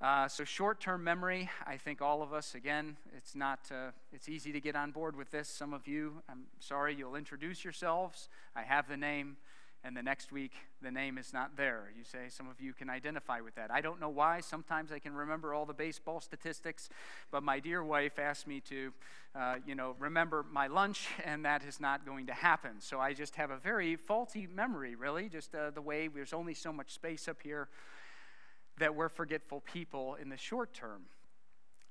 Uh, 0.01 0.27
so 0.27 0.43
short-term 0.43 1.03
memory, 1.03 1.47
I 1.67 1.77
think 1.77 2.01
all 2.01 2.23
of 2.23 2.33
us. 2.33 2.55
Again, 2.55 2.97
it's 3.15 3.35
not. 3.35 3.59
Uh, 3.71 3.91
it's 4.11 4.27
easy 4.27 4.51
to 4.51 4.59
get 4.59 4.75
on 4.75 4.89
board 4.89 5.15
with 5.15 5.29
this. 5.29 5.47
Some 5.47 5.75
of 5.75 5.87
you, 5.87 6.23
I'm 6.27 6.45
sorry, 6.59 6.95
you'll 6.95 7.15
introduce 7.15 7.63
yourselves. 7.63 8.27
I 8.55 8.63
have 8.63 8.87
the 8.87 8.97
name. 8.97 9.37
and 9.83 9.97
the 9.97 10.03
next 10.03 10.31
week 10.31 10.51
the 10.81 10.91
name 10.91 11.17
is 11.17 11.33
not 11.33 11.57
there. 11.57 11.91
You 11.97 12.03
say, 12.03 12.29
some 12.29 12.47
of 12.49 12.59
you 12.61 12.73
can 12.73 12.89
identify 12.89 13.41
with 13.41 13.55
that. 13.55 13.71
I 13.71 13.81
don't 13.81 13.99
know 13.99 14.09
why. 14.09 14.39
Sometimes 14.39 14.91
I 14.91 14.99
can 14.99 15.13
remember 15.13 15.53
all 15.53 15.65
the 15.65 15.73
baseball 15.73 16.19
statistics, 16.19 16.89
but 17.31 17.43
my 17.43 17.59
dear 17.59 17.83
wife 17.83 18.19
asked 18.19 18.47
me 18.47 18.59
to, 18.61 18.93
uh, 19.35 19.55
you 19.65 19.75
know, 19.75 19.95
remember 19.99 20.45
my 20.51 20.67
lunch, 20.67 21.07
and 21.25 21.45
that 21.45 21.63
is 21.63 21.79
not 21.79 22.05
going 22.05 22.27
to 22.27 22.33
happen. 22.33 22.71
So 22.79 22.99
I 22.99 23.13
just 23.13 23.35
have 23.35 23.51
a 23.51 23.57
very 23.57 23.95
faulty 23.95 24.47
memory, 24.47 24.95
really, 24.95 25.29
just 25.29 25.53
uh, 25.55 25.71
the 25.71 25.81
way 25.81 26.07
there's 26.07 26.33
only 26.33 26.53
so 26.53 26.71
much 26.71 26.91
space 26.91 27.27
up 27.27 27.37
here 27.43 27.67
that 28.79 28.95
we're 28.95 29.09
forgetful 29.09 29.61
people 29.61 30.15
in 30.15 30.29
the 30.29 30.37
short 30.37 30.73
term. 30.73 31.03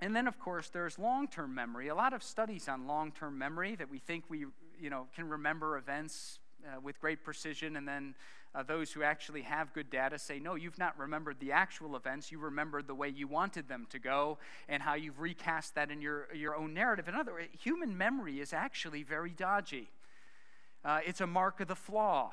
And 0.01 0.17
then, 0.17 0.27
of 0.27 0.39
course, 0.39 0.71
there's 0.71 0.99
long 0.99 1.29
term 1.29 1.55
memory. 1.55 1.89
A 1.89 1.95
lot 1.95 2.13
of 2.13 2.23
studies 2.23 2.69
on 2.69 2.87
long 2.87 3.13
term 3.13 3.39
memory 3.39 3.77
that 3.77 3.91
we 3.91 3.99
think 3.99 4.25
we 4.29 4.47
you 4.81 4.91
know, 4.91 5.07
can 5.15 5.29
remember 5.29 5.77
events 5.77 6.39
uh, 6.67 6.81
with 6.81 7.01
great 7.01 7.23
precision, 7.23 7.77
and 7.77 7.87
then 7.87 8.15
uh, 8.55 8.63
those 8.63 8.93
who 8.93 9.03
actually 9.03 9.43
have 9.43 9.73
good 9.73 9.91
data 9.91 10.19
say, 10.19 10.41
no, 10.41 10.55
you've 10.57 10.79
not 10.79 10.99
remembered 10.99 11.37
the 11.39 11.53
actual 11.53 11.95
events. 11.95 12.33
You 12.33 12.39
remembered 12.39 12.87
the 12.87 12.95
way 12.95 13.09
you 13.09 13.29
wanted 13.29 13.69
them 13.69 13.87
to 13.91 13.99
go 13.99 14.39
and 14.69 14.83
how 14.83 14.95
you've 14.95 15.21
recast 15.21 15.75
that 15.77 15.91
in 15.91 16.03
your, 16.03 16.27
your 16.35 16.57
own 16.57 16.75
narrative. 16.75 17.09
In 17.09 17.15
other 17.15 17.33
words, 17.33 17.49
human 17.59 17.97
memory 17.97 18.41
is 18.41 18.53
actually 18.53 19.05
very 19.05 19.31
dodgy. 19.31 19.89
Uh, 20.85 21.01
it's 21.07 21.21
a 21.21 21.27
mark 21.27 21.61
of 21.61 21.69
the 21.69 21.77
flaw. 21.77 22.33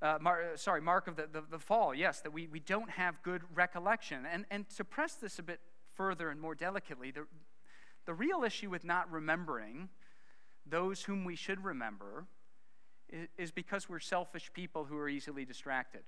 Uh, 0.00 0.18
mar- 0.20 0.52
sorry, 0.56 0.80
mark 0.80 1.08
of 1.08 1.16
the, 1.16 1.28
the, 1.32 1.42
the, 1.50 1.58
fall, 1.58 1.92
yes, 1.92 2.20
that 2.20 2.32
we, 2.32 2.46
we 2.46 2.60
don't 2.60 2.90
have 2.90 3.20
good 3.22 3.42
recollection. 3.52 4.24
And, 4.30 4.44
and 4.50 4.68
to 4.76 4.84
press 4.84 5.14
this 5.14 5.38
a 5.40 5.42
bit 5.42 5.60
further 5.94 6.30
and 6.30 6.40
more 6.40 6.54
delicately, 6.54 7.10
the, 7.10 7.26
the 8.06 8.14
real 8.14 8.44
issue 8.44 8.70
with 8.70 8.84
not 8.84 9.10
remembering 9.10 9.88
those 10.64 11.02
whom 11.02 11.24
we 11.24 11.34
should 11.34 11.64
remember 11.64 12.26
is 13.36 13.50
because 13.50 13.88
we're 13.88 13.98
selfish 13.98 14.52
people 14.52 14.84
who 14.84 14.96
are 14.96 15.08
easily 15.08 15.44
distracted. 15.44 16.02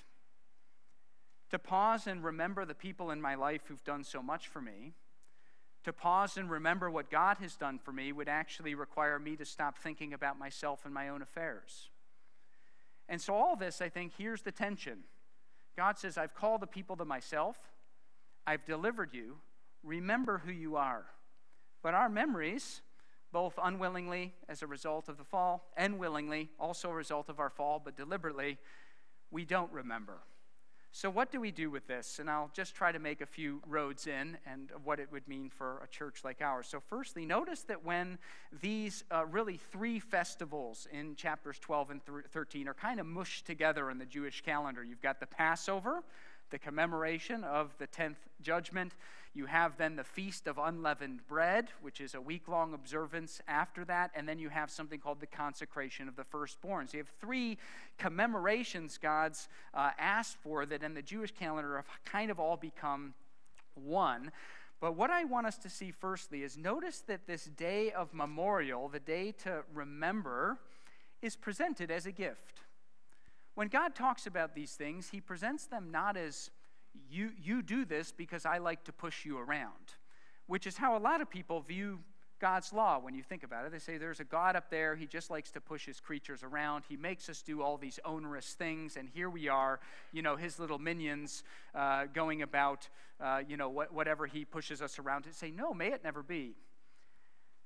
To 1.50 1.58
pause 1.58 2.06
and 2.06 2.22
remember 2.22 2.64
the 2.64 2.74
people 2.74 3.10
in 3.10 3.20
my 3.20 3.34
life 3.34 3.62
who've 3.66 3.82
done 3.82 4.04
so 4.04 4.22
much 4.22 4.48
for 4.48 4.60
me, 4.60 4.94
to 5.82 5.92
pause 5.92 6.36
and 6.36 6.50
remember 6.50 6.90
what 6.90 7.10
God 7.10 7.38
has 7.40 7.56
done 7.56 7.78
for 7.78 7.92
me 7.92 8.12
would 8.12 8.28
actually 8.28 8.74
require 8.74 9.18
me 9.18 9.34
to 9.36 9.44
stop 9.44 9.78
thinking 9.78 10.12
about 10.12 10.38
myself 10.38 10.84
and 10.84 10.94
my 10.94 11.08
own 11.08 11.22
affairs. 11.22 11.89
And 13.10 13.20
so, 13.20 13.34
all 13.34 13.56
this, 13.56 13.82
I 13.82 13.88
think, 13.88 14.12
here's 14.16 14.42
the 14.42 14.52
tension. 14.52 15.00
God 15.76 15.98
says, 15.98 16.16
I've 16.16 16.34
called 16.34 16.62
the 16.62 16.66
people 16.66 16.96
to 16.96 17.04
myself, 17.04 17.58
I've 18.46 18.64
delivered 18.64 19.12
you, 19.12 19.38
remember 19.82 20.38
who 20.38 20.52
you 20.52 20.76
are. 20.76 21.04
But 21.82 21.94
our 21.94 22.08
memories, 22.08 22.82
both 23.32 23.58
unwillingly 23.62 24.34
as 24.48 24.62
a 24.62 24.66
result 24.66 25.08
of 25.08 25.18
the 25.18 25.24
fall 25.24 25.70
and 25.76 25.98
willingly, 25.98 26.50
also 26.58 26.90
a 26.90 26.94
result 26.94 27.28
of 27.28 27.40
our 27.40 27.50
fall, 27.50 27.82
but 27.84 27.96
deliberately, 27.96 28.58
we 29.30 29.44
don't 29.44 29.72
remember. 29.72 30.18
So, 30.92 31.08
what 31.08 31.30
do 31.30 31.40
we 31.40 31.52
do 31.52 31.70
with 31.70 31.86
this? 31.86 32.18
And 32.18 32.28
I'll 32.28 32.50
just 32.52 32.74
try 32.74 32.90
to 32.90 32.98
make 32.98 33.20
a 33.20 33.26
few 33.26 33.62
roads 33.68 34.08
in 34.08 34.36
and 34.44 34.70
what 34.82 34.98
it 34.98 35.10
would 35.12 35.26
mean 35.28 35.48
for 35.48 35.80
a 35.84 35.86
church 35.86 36.24
like 36.24 36.42
ours. 36.42 36.66
So, 36.66 36.80
firstly, 36.80 37.24
notice 37.24 37.62
that 37.64 37.84
when 37.84 38.18
these 38.60 39.04
uh, 39.12 39.24
really 39.26 39.56
three 39.70 40.00
festivals 40.00 40.88
in 40.92 41.14
chapters 41.14 41.60
12 41.60 41.90
and 41.90 42.00
13 42.32 42.66
are 42.66 42.74
kind 42.74 42.98
of 42.98 43.06
mushed 43.06 43.46
together 43.46 43.88
in 43.88 43.98
the 43.98 44.04
Jewish 44.04 44.40
calendar, 44.40 44.82
you've 44.82 45.00
got 45.00 45.20
the 45.20 45.26
Passover, 45.26 46.02
the 46.50 46.58
commemoration 46.58 47.44
of 47.44 47.76
the 47.78 47.86
10th 47.86 48.16
judgment. 48.42 48.94
You 49.32 49.46
have 49.46 49.76
then 49.76 49.96
the 49.96 50.04
Feast 50.04 50.46
of 50.46 50.58
Unleavened 50.58 51.26
Bread, 51.28 51.68
which 51.82 52.00
is 52.00 52.14
a 52.14 52.20
week 52.20 52.48
long 52.48 52.74
observance 52.74 53.40
after 53.46 53.84
that. 53.84 54.10
And 54.14 54.28
then 54.28 54.38
you 54.38 54.48
have 54.48 54.70
something 54.70 54.98
called 54.98 55.20
the 55.20 55.26
consecration 55.26 56.08
of 56.08 56.16
the 56.16 56.24
firstborn. 56.24 56.88
So 56.88 56.96
you 56.96 57.02
have 57.04 57.12
three 57.20 57.56
commemorations 57.98 58.98
God's 58.98 59.48
uh, 59.72 59.90
asked 59.98 60.36
for 60.42 60.66
that 60.66 60.82
in 60.82 60.94
the 60.94 61.02
Jewish 61.02 61.30
calendar 61.32 61.76
have 61.76 61.86
kind 62.04 62.30
of 62.30 62.40
all 62.40 62.56
become 62.56 63.14
one. 63.74 64.32
But 64.80 64.96
what 64.96 65.10
I 65.10 65.24
want 65.24 65.46
us 65.46 65.58
to 65.58 65.68
see 65.68 65.90
firstly 65.90 66.42
is 66.42 66.56
notice 66.56 67.00
that 67.06 67.26
this 67.26 67.44
day 67.44 67.92
of 67.92 68.14
memorial, 68.14 68.88
the 68.88 68.98
day 68.98 69.32
to 69.44 69.62
remember, 69.74 70.58
is 71.22 71.36
presented 71.36 71.90
as 71.90 72.06
a 72.06 72.12
gift. 72.12 72.60
When 73.54 73.68
God 73.68 73.94
talks 73.94 74.26
about 74.26 74.54
these 74.54 74.72
things, 74.72 75.10
he 75.10 75.20
presents 75.20 75.66
them 75.66 75.90
not 75.90 76.16
as 76.16 76.50
you, 77.08 77.30
you 77.40 77.62
do 77.62 77.84
this 77.84 78.12
because 78.12 78.46
I 78.46 78.58
like 78.58 78.84
to 78.84 78.92
push 78.92 79.24
you 79.24 79.38
around, 79.38 79.94
which 80.46 80.66
is 80.66 80.76
how 80.76 80.96
a 80.96 80.98
lot 80.98 81.20
of 81.20 81.30
people 81.30 81.60
view 81.60 82.00
God's 82.40 82.72
law 82.72 82.98
when 82.98 83.14
you 83.14 83.22
think 83.22 83.42
about 83.42 83.66
it. 83.66 83.72
They 83.72 83.78
say 83.78 83.98
there's 83.98 84.18
a 84.18 84.24
God 84.24 84.56
up 84.56 84.70
there, 84.70 84.96
he 84.96 85.06
just 85.06 85.30
likes 85.30 85.50
to 85.52 85.60
push 85.60 85.84
his 85.84 86.00
creatures 86.00 86.42
around. 86.42 86.84
He 86.88 86.96
makes 86.96 87.28
us 87.28 87.42
do 87.42 87.60
all 87.62 87.76
these 87.76 88.00
onerous 88.04 88.54
things, 88.54 88.96
and 88.96 89.08
here 89.08 89.28
we 89.28 89.48
are, 89.48 89.78
you 90.10 90.22
know, 90.22 90.36
his 90.36 90.58
little 90.58 90.78
minions 90.78 91.44
uh, 91.74 92.06
going 92.14 92.40
about, 92.40 92.88
uh, 93.20 93.42
you 93.46 93.58
know, 93.58 93.68
what, 93.68 93.92
whatever 93.92 94.26
he 94.26 94.44
pushes 94.44 94.80
us 94.80 94.98
around 94.98 95.24
to 95.24 95.34
say, 95.34 95.50
no, 95.50 95.74
may 95.74 95.88
it 95.92 96.02
never 96.02 96.22
be. 96.22 96.54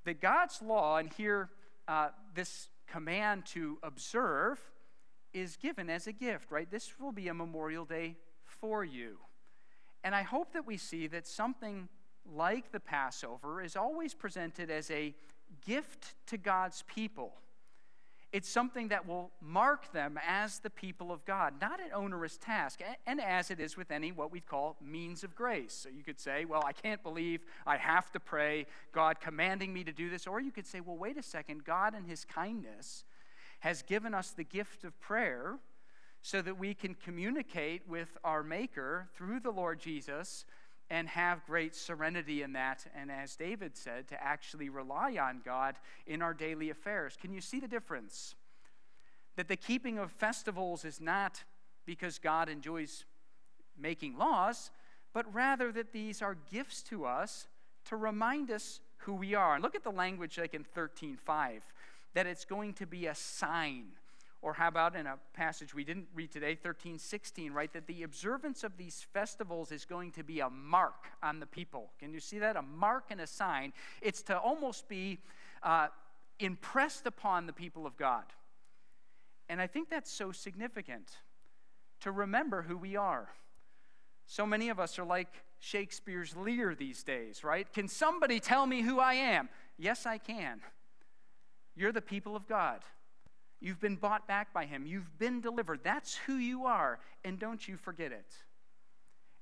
That 0.04 0.20
God's 0.20 0.60
law, 0.60 0.96
and 0.96 1.10
here 1.12 1.50
uh, 1.86 2.08
this 2.34 2.68
command 2.88 3.46
to 3.46 3.78
observe, 3.82 4.58
is 5.34 5.56
given 5.56 5.90
as 5.90 6.06
a 6.06 6.12
gift, 6.12 6.50
right? 6.50 6.70
This 6.70 6.98
will 6.98 7.12
be 7.12 7.28
a 7.28 7.34
Memorial 7.34 7.84
Day 7.84 8.16
for 8.44 8.84
you. 8.84 9.18
And 10.02 10.14
I 10.14 10.22
hope 10.22 10.52
that 10.52 10.66
we 10.66 10.76
see 10.76 11.06
that 11.08 11.26
something 11.26 11.88
like 12.32 12.72
the 12.72 12.80
Passover 12.80 13.60
is 13.60 13.76
always 13.76 14.14
presented 14.14 14.70
as 14.70 14.90
a 14.90 15.14
gift 15.66 16.14
to 16.26 16.38
God's 16.38 16.82
people. 16.86 17.34
It's 18.32 18.48
something 18.48 18.88
that 18.88 19.06
will 19.06 19.30
mark 19.40 19.92
them 19.92 20.18
as 20.26 20.58
the 20.58 20.68
people 20.68 21.12
of 21.12 21.24
God, 21.24 21.54
not 21.60 21.78
an 21.78 21.90
onerous 21.94 22.36
task, 22.36 22.80
and 23.06 23.20
as 23.20 23.52
it 23.52 23.60
is 23.60 23.76
with 23.76 23.92
any 23.92 24.10
what 24.10 24.32
we'd 24.32 24.46
call 24.46 24.76
means 24.82 25.22
of 25.22 25.36
grace. 25.36 25.72
So 25.72 25.88
you 25.88 26.02
could 26.02 26.18
say, 26.18 26.44
Well, 26.44 26.64
I 26.66 26.72
can't 26.72 27.00
believe 27.02 27.44
I 27.64 27.76
have 27.76 28.10
to 28.10 28.18
pray, 28.18 28.66
God 28.92 29.20
commanding 29.20 29.72
me 29.72 29.84
to 29.84 29.92
do 29.92 30.10
this. 30.10 30.26
Or 30.26 30.40
you 30.40 30.50
could 30.50 30.66
say, 30.66 30.80
Well, 30.80 30.96
wait 30.96 31.16
a 31.16 31.22
second, 31.22 31.64
God 31.64 31.94
in 31.94 32.04
His 32.04 32.24
kindness 32.24 33.04
has 33.64 33.80
given 33.80 34.12
us 34.12 34.30
the 34.30 34.44
gift 34.44 34.84
of 34.84 35.00
prayer 35.00 35.56
so 36.20 36.42
that 36.42 36.58
we 36.58 36.74
can 36.74 36.94
communicate 36.94 37.80
with 37.88 38.18
our 38.22 38.42
Maker 38.42 39.08
through 39.16 39.40
the 39.40 39.50
Lord 39.50 39.80
Jesus 39.80 40.44
and 40.90 41.08
have 41.08 41.46
great 41.46 41.74
serenity 41.74 42.42
in 42.42 42.52
that. 42.52 42.84
And 42.94 43.10
as 43.10 43.36
David 43.36 43.74
said, 43.74 44.06
to 44.08 44.22
actually 44.22 44.68
rely 44.68 45.16
on 45.16 45.40
God 45.42 45.76
in 46.06 46.20
our 46.20 46.34
daily 46.34 46.68
affairs. 46.68 47.16
Can 47.18 47.32
you 47.32 47.40
see 47.40 47.58
the 47.58 47.66
difference? 47.66 48.34
That 49.36 49.48
the 49.48 49.56
keeping 49.56 49.96
of 49.98 50.12
festivals 50.12 50.84
is 50.84 51.00
not 51.00 51.42
because 51.86 52.18
God 52.18 52.50
enjoys 52.50 53.06
making 53.78 54.18
laws, 54.18 54.72
but 55.14 55.32
rather 55.32 55.72
that 55.72 55.90
these 55.90 56.20
are 56.20 56.36
gifts 56.52 56.82
to 56.82 57.06
us 57.06 57.48
to 57.86 57.96
remind 57.96 58.50
us 58.50 58.80
who 58.98 59.14
we 59.14 59.34
are. 59.34 59.54
And 59.54 59.62
look 59.62 59.74
at 59.74 59.84
the 59.84 59.90
language 59.90 60.36
like 60.36 60.52
in 60.52 60.64
13:5 60.64 61.62
that 62.14 62.26
it's 62.26 62.44
going 62.44 62.72
to 62.74 62.86
be 62.86 63.06
a 63.06 63.14
sign. 63.14 63.86
Or 64.42 64.52
how 64.52 64.68
about 64.68 64.94
in 64.94 65.06
a 65.06 65.16
passage 65.32 65.74
we 65.74 65.84
didn't 65.84 66.06
read 66.14 66.30
today, 66.30 66.54
13, 66.54 66.98
16, 66.98 67.52
right? 67.52 67.72
That 67.72 67.86
the 67.86 68.02
observance 68.02 68.62
of 68.62 68.76
these 68.76 69.06
festivals 69.12 69.72
is 69.72 69.84
going 69.84 70.12
to 70.12 70.22
be 70.22 70.40
a 70.40 70.50
mark 70.50 71.06
on 71.22 71.40
the 71.40 71.46
people. 71.46 71.90
Can 71.98 72.12
you 72.12 72.20
see 72.20 72.38
that? 72.40 72.56
A 72.56 72.62
mark 72.62 73.04
and 73.10 73.20
a 73.20 73.26
sign. 73.26 73.72
It's 74.02 74.22
to 74.24 74.38
almost 74.38 74.86
be 74.86 75.18
uh, 75.62 75.88
impressed 76.38 77.06
upon 77.06 77.46
the 77.46 77.52
people 77.52 77.86
of 77.86 77.96
God. 77.96 78.24
And 79.48 79.60
I 79.60 79.66
think 79.66 79.88
that's 79.88 80.12
so 80.12 80.30
significant 80.30 81.10
to 82.00 82.12
remember 82.12 82.62
who 82.62 82.76
we 82.76 82.96
are. 82.96 83.28
So 84.26 84.46
many 84.46 84.68
of 84.68 84.78
us 84.78 84.98
are 84.98 85.04
like 85.04 85.28
Shakespeare's 85.60 86.36
Lear 86.36 86.74
these 86.74 87.02
days, 87.02 87.44
right? 87.44 87.70
Can 87.72 87.88
somebody 87.88 88.40
tell 88.40 88.66
me 88.66 88.82
who 88.82 89.00
I 89.00 89.14
am? 89.14 89.48
Yes, 89.78 90.04
I 90.04 90.18
can. 90.18 90.60
You're 91.76 91.92
the 91.92 92.00
people 92.00 92.36
of 92.36 92.46
God. 92.46 92.80
You've 93.60 93.80
been 93.80 93.96
bought 93.96 94.28
back 94.28 94.52
by 94.52 94.66
Him. 94.66 94.86
You've 94.86 95.18
been 95.18 95.40
delivered. 95.40 95.80
That's 95.82 96.16
who 96.26 96.34
you 96.34 96.66
are, 96.66 96.98
and 97.24 97.38
don't 97.38 97.66
you 97.66 97.76
forget 97.76 98.12
it. 98.12 98.34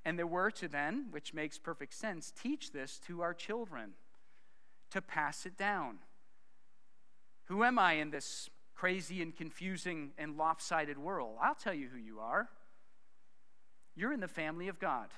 And 0.05 0.19
there 0.19 0.27
were 0.27 0.51
to 0.53 0.69
then, 0.69 1.07
which 1.11 1.35
makes 1.35 1.59
perfect 1.59 1.95
sense, 1.95 2.33
teach 2.41 2.73
this 2.73 2.99
to 3.07 3.23
our 3.23 3.35
children, 3.35 3.95
to 4.91 5.03
pass 5.03 5.47
it 5.47 5.57
down. 5.57 5.99
Who 7.47 7.65
am 7.65 7.79
I 7.79 7.95
in 7.95 8.11
this 8.11 8.49
crazy 8.75 9.23
and 9.23 9.37
confusing 9.37 10.13
and 10.19 10.37
lopsided 10.37 10.99
world? 10.99 11.37
I'll 11.41 11.55
tell 11.55 11.75
you 11.75 11.89
who 11.89 11.99
you 11.99 12.21
are. 12.21 12.49
You're 13.95 14.13
in 14.13 14.21
the 14.21 14.29
family 14.29 14.69
of 14.69 14.79
God, 14.79 15.09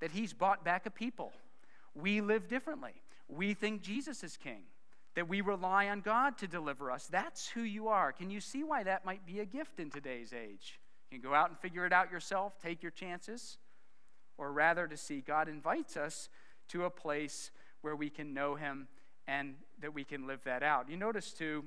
that 0.00 0.10
He's 0.10 0.32
bought 0.32 0.64
back 0.64 0.86
a 0.86 0.90
people. 0.90 1.32
We 1.94 2.20
live 2.20 2.48
differently. 2.48 2.94
We 3.28 3.54
think 3.54 3.82
Jesus 3.82 4.22
is 4.22 4.36
king 4.36 4.62
that 5.14 5.28
we 5.28 5.40
rely 5.40 5.88
on 5.88 6.00
God 6.00 6.38
to 6.38 6.46
deliver 6.46 6.90
us. 6.90 7.06
That's 7.06 7.48
who 7.48 7.62
you 7.62 7.88
are. 7.88 8.12
Can 8.12 8.30
you 8.30 8.40
see 8.40 8.64
why 8.64 8.82
that 8.84 9.04
might 9.04 9.26
be 9.26 9.40
a 9.40 9.44
gift 9.44 9.78
in 9.78 9.90
today's 9.90 10.32
age? 10.32 10.80
You 11.10 11.20
can 11.20 11.28
go 11.28 11.34
out 11.34 11.50
and 11.50 11.58
figure 11.58 11.84
it 11.84 11.92
out 11.92 12.10
yourself, 12.10 12.58
take 12.62 12.82
your 12.82 12.92
chances, 12.92 13.58
or 14.38 14.52
rather 14.52 14.86
to 14.86 14.96
see 14.96 15.20
God 15.20 15.48
invites 15.48 15.96
us 15.96 16.30
to 16.68 16.84
a 16.84 16.90
place 16.90 17.50
where 17.82 17.94
we 17.94 18.08
can 18.08 18.32
know 18.32 18.54
Him 18.54 18.88
and 19.28 19.54
that 19.80 19.92
we 19.92 20.04
can 20.04 20.26
live 20.26 20.42
that 20.44 20.62
out. 20.62 20.88
You 20.88 20.96
notice 20.96 21.32
too 21.32 21.64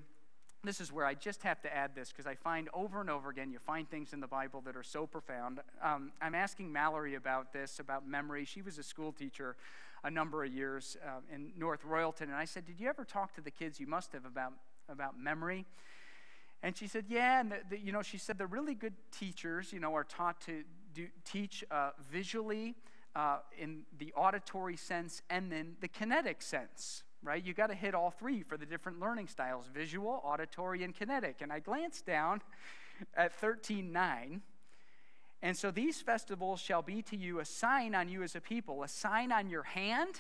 this 0.68 0.82
is 0.82 0.92
where 0.92 1.06
I 1.06 1.14
just 1.14 1.44
have 1.44 1.62
to 1.62 1.76
add 1.76 1.96
this 1.96 2.10
because 2.10 2.26
I 2.26 2.36
find 2.36 2.70
over 2.74 3.02
and 3.02 3.10
over 3.10 3.30
again 3.30 3.52
you 3.52 3.60
find 3.60 3.90
things 3.90 4.14
in 4.14 4.20
the 4.20 4.28
Bible 4.28 4.62
that 4.66 4.76
are 4.76 4.84
so 4.84 5.06
profound. 5.06 5.60
Um, 5.82 6.12
I'm 6.22 6.36
asking 6.36 6.72
Mallory 6.72 7.16
about 7.16 7.54
this, 7.54 7.80
about 7.80 8.08
memory. 8.08 8.46
She 8.46 8.62
was 8.62 8.78
a 8.78 8.84
school 8.84 9.12
teacher 9.12 9.56
a 10.04 10.12
number 10.12 10.44
of 10.44 10.54
years 10.54 10.98
uh, 11.04 11.22
in 11.34 11.52
North 11.58 11.84
Royalton, 11.84 12.24
and 12.24 12.36
I 12.36 12.46
said, 12.46 12.66
Did 12.66 12.80
you 12.80 12.88
ever 12.88 13.04
talk 13.04 13.34
to 13.36 13.42
the 13.42 13.50
kids? 13.50 13.80
You 13.80 13.88
must 13.88 14.14
have 14.14 14.26
about, 14.26 14.54
about 14.88 15.20
memory. 15.20 15.66
And 16.62 16.78
she 16.78 16.88
said, 16.88 17.06
Yeah, 17.08 17.40
and 17.40 17.52
the, 17.52 17.58
the, 17.72 17.80
you 17.80 17.92
know, 17.92 18.04
she 18.04 18.20
said 18.20 18.38
the 18.38 18.46
really 18.46 18.76
good 18.76 18.94
teachers, 19.12 19.74
you 19.74 19.80
know, 19.80 19.96
are 19.96 20.04
taught 20.04 20.40
to 20.42 20.64
do, 20.94 21.08
teach 21.26 21.64
uh, 21.72 21.90
visually 22.12 22.76
uh, 23.16 23.38
in 23.58 23.82
the 23.98 24.14
auditory 24.14 24.78
sense 24.78 25.22
and 25.30 25.52
then 25.52 25.76
the 25.82 25.88
kinetic 25.88 26.42
sense 26.42 27.04
right? 27.26 27.44
You 27.44 27.54
got 27.54 27.68
to 27.68 27.76
hit 27.76 27.96
all 27.96 28.12
three 28.12 28.44
for 28.44 28.58
the 28.58 28.66
different 28.66 29.00
learning 29.00 29.28
styles 29.28 29.66
visual, 29.74 30.22
auditory, 30.24 30.84
and 30.84 30.94
kinetic. 30.94 31.38
And 31.42 31.52
I 31.52 31.60
glanced 31.60 32.06
down 32.06 32.42
at 33.18 33.40
13.9. 33.40 34.42
And 35.42 35.58
so 35.58 35.72
these 35.72 36.02
festivals 36.02 36.60
shall 36.60 36.82
be 36.82 37.02
to 37.04 37.18
you 37.18 37.40
a 37.40 37.46
sign 37.46 37.94
on 37.94 38.10
you 38.10 38.24
as 38.24 38.36
a 38.36 38.42
people, 38.42 38.84
a 38.84 38.88
sign 38.88 39.32
on 39.32 39.50
your 39.50 39.64
hand, 39.64 40.16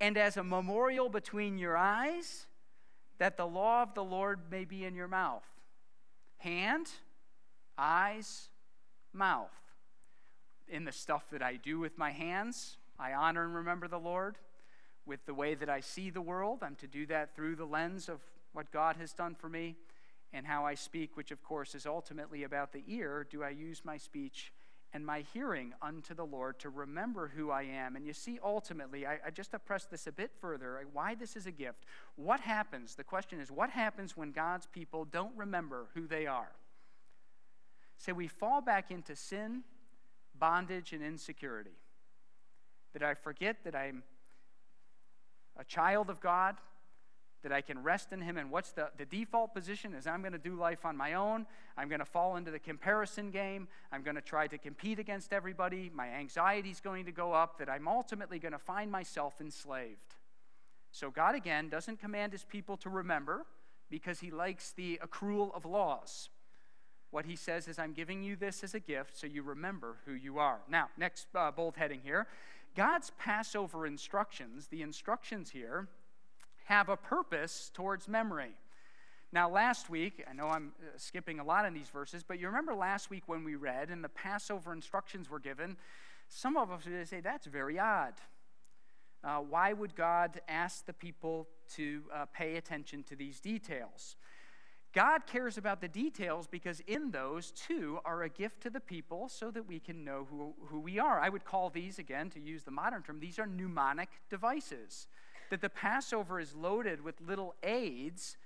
and 0.00 0.18
as 0.18 0.36
a 0.36 0.42
memorial 0.42 1.08
between 1.08 1.58
your 1.58 1.76
eyes, 1.76 2.46
that 3.18 3.36
the 3.36 3.46
law 3.46 3.82
of 3.82 3.94
the 3.94 4.02
Lord 4.02 4.50
may 4.50 4.64
be 4.64 4.84
in 4.84 4.94
your 4.94 5.08
mouth. 5.08 5.46
Hand, 6.38 6.88
eyes, 7.78 8.48
mouth. 9.12 9.50
In 10.68 10.84
the 10.84 10.92
stuff 10.92 11.30
that 11.30 11.42
I 11.42 11.56
do 11.56 11.78
with 11.78 11.96
my 11.96 12.10
hands, 12.10 12.78
I 12.98 13.12
honor 13.12 13.44
and 13.44 13.54
remember 13.54 13.88
the 13.88 13.98
Lord 13.98 14.36
with 15.06 15.24
the 15.26 15.34
way 15.34 15.54
that 15.54 15.68
I 15.68 15.80
see 15.80 16.10
the 16.10 16.20
world. 16.20 16.60
I'm 16.62 16.76
to 16.76 16.86
do 16.86 17.06
that 17.06 17.34
through 17.34 17.56
the 17.56 17.64
lens 17.64 18.08
of 18.08 18.20
what 18.52 18.70
God 18.70 18.96
has 18.96 19.12
done 19.12 19.34
for 19.34 19.48
me 19.48 19.76
and 20.32 20.46
how 20.46 20.64
I 20.64 20.74
speak, 20.74 21.16
which 21.16 21.30
of 21.30 21.42
course 21.42 21.74
is 21.74 21.86
ultimately 21.86 22.44
about 22.44 22.72
the 22.72 22.84
ear. 22.86 23.26
Do 23.28 23.42
I 23.42 23.50
use 23.50 23.82
my 23.84 23.96
speech 23.96 24.52
and 24.94 25.04
my 25.04 25.24
hearing 25.32 25.72
unto 25.80 26.14
the 26.14 26.24
Lord 26.24 26.58
to 26.60 26.68
remember 26.68 27.32
who 27.34 27.50
I 27.50 27.62
am? 27.62 27.96
And 27.96 28.06
you 28.06 28.12
see, 28.12 28.38
ultimately, 28.42 29.06
I, 29.06 29.18
I 29.26 29.30
just 29.30 29.54
press 29.64 29.84
this 29.84 30.06
a 30.06 30.12
bit 30.12 30.30
further, 30.40 30.84
why 30.92 31.14
this 31.14 31.36
is 31.36 31.46
a 31.46 31.50
gift. 31.50 31.84
What 32.16 32.40
happens? 32.40 32.94
The 32.94 33.04
question 33.04 33.40
is, 33.40 33.50
what 33.50 33.70
happens 33.70 34.16
when 34.16 34.32
God's 34.32 34.66
people 34.66 35.04
don't 35.04 35.36
remember 35.36 35.86
who 35.94 36.06
they 36.06 36.26
are? 36.26 36.52
Say, 37.98 38.12
so 38.12 38.16
we 38.16 38.28
fall 38.28 38.60
back 38.60 38.90
into 38.90 39.14
sin, 39.14 39.62
bondage, 40.38 40.92
and 40.92 41.02
insecurity. 41.02 41.78
That 42.92 43.02
I 43.02 43.14
forget 43.14 43.58
that 43.64 43.74
I'm 43.74 44.02
a 45.56 45.64
child 45.64 46.10
of 46.10 46.20
God, 46.20 46.56
that 47.42 47.52
I 47.52 47.60
can 47.60 47.82
rest 47.82 48.12
in 48.12 48.20
Him. 48.20 48.36
And 48.36 48.50
what's 48.50 48.72
the, 48.72 48.90
the 48.96 49.04
default 49.04 49.52
position 49.54 49.94
is 49.94 50.06
I'm 50.06 50.20
going 50.20 50.32
to 50.32 50.38
do 50.38 50.54
life 50.54 50.84
on 50.84 50.96
my 50.96 51.14
own. 51.14 51.46
I'm 51.76 51.88
going 51.88 51.98
to 51.98 52.04
fall 52.04 52.36
into 52.36 52.50
the 52.50 52.58
comparison 52.58 53.30
game. 53.30 53.68
I'm 53.90 54.02
going 54.02 54.14
to 54.14 54.22
try 54.22 54.46
to 54.46 54.58
compete 54.58 54.98
against 54.98 55.32
everybody. 55.32 55.90
My 55.92 56.08
anxiety 56.08 56.70
is 56.70 56.80
going 56.80 57.04
to 57.06 57.12
go 57.12 57.32
up, 57.32 57.58
that 57.58 57.68
I'm 57.68 57.88
ultimately 57.88 58.38
going 58.38 58.52
to 58.52 58.58
find 58.58 58.90
myself 58.90 59.40
enslaved. 59.40 60.14
So 60.92 61.10
God, 61.10 61.34
again, 61.34 61.68
doesn't 61.68 62.00
command 62.00 62.32
His 62.32 62.44
people 62.44 62.76
to 62.78 62.90
remember 62.90 63.46
because 63.90 64.20
He 64.20 64.30
likes 64.30 64.72
the 64.72 65.00
accrual 65.04 65.54
of 65.54 65.64
laws. 65.64 66.28
What 67.10 67.26
He 67.26 67.36
says 67.36 67.66
is, 67.66 67.78
I'm 67.78 67.92
giving 67.92 68.22
you 68.22 68.36
this 68.36 68.62
as 68.62 68.74
a 68.74 68.80
gift 68.80 69.18
so 69.18 69.26
you 69.26 69.42
remember 69.42 69.96
who 70.06 70.12
you 70.12 70.38
are. 70.38 70.60
Now, 70.68 70.88
next 70.96 71.26
uh, 71.34 71.50
bold 71.50 71.76
heading 71.76 72.00
here 72.04 72.26
God's 72.74 73.12
Passover 73.18 73.86
instructions, 73.86 74.68
the 74.68 74.82
instructions 74.82 75.50
here, 75.50 75.88
have 76.64 76.88
a 76.88 76.96
purpose 76.96 77.70
towards 77.74 78.08
memory. 78.08 78.52
Now, 79.32 79.48
last 79.48 79.88
week, 79.88 80.24
I 80.28 80.34
know 80.34 80.48
I'm 80.48 80.72
uh, 80.80 80.90
skipping 80.96 81.40
a 81.40 81.44
lot 81.44 81.64
in 81.64 81.72
these 81.74 81.88
verses, 81.88 82.22
but 82.22 82.38
you 82.38 82.46
remember 82.46 82.74
last 82.74 83.10
week 83.10 83.24
when 83.26 83.44
we 83.44 83.54
read 83.54 83.90
and 83.90 84.04
the 84.04 84.10
Passover 84.10 84.72
instructions 84.72 85.30
were 85.30 85.40
given, 85.40 85.76
some 86.28 86.56
of 86.56 86.70
us 86.70 86.84
would 86.86 87.08
say 87.08 87.20
that's 87.20 87.46
very 87.46 87.78
odd. 87.78 88.14
Uh, 89.24 89.38
why 89.38 89.72
would 89.72 89.94
God 89.94 90.40
ask 90.48 90.84
the 90.84 90.92
people 90.92 91.48
to 91.74 92.02
uh, 92.12 92.26
pay 92.32 92.56
attention 92.56 93.02
to 93.04 93.16
these 93.16 93.40
details? 93.40 94.16
God 94.92 95.26
cares 95.26 95.56
about 95.56 95.80
the 95.80 95.88
details 95.88 96.46
because 96.46 96.80
in 96.80 97.10
those, 97.10 97.50
too, 97.50 97.98
are 98.04 98.22
a 98.22 98.28
gift 98.28 98.60
to 98.62 98.70
the 98.70 98.80
people 98.80 99.28
so 99.28 99.50
that 99.50 99.66
we 99.66 99.78
can 99.78 100.04
know 100.04 100.26
who, 100.30 100.52
who 100.66 100.80
we 100.80 100.98
are. 100.98 101.18
I 101.18 101.30
would 101.30 101.44
call 101.44 101.70
these, 101.70 101.98
again, 101.98 102.28
to 102.30 102.40
use 102.40 102.62
the 102.62 102.70
modern 102.70 103.02
term, 103.02 103.18
these 103.18 103.38
are 103.38 103.46
mnemonic 103.46 104.10
devices. 104.28 105.06
That 105.50 105.62
the 105.62 105.70
Passover 105.70 106.40
is 106.40 106.54
loaded 106.54 107.02
with 107.02 107.20
little 107.20 107.54
aids 107.62 108.36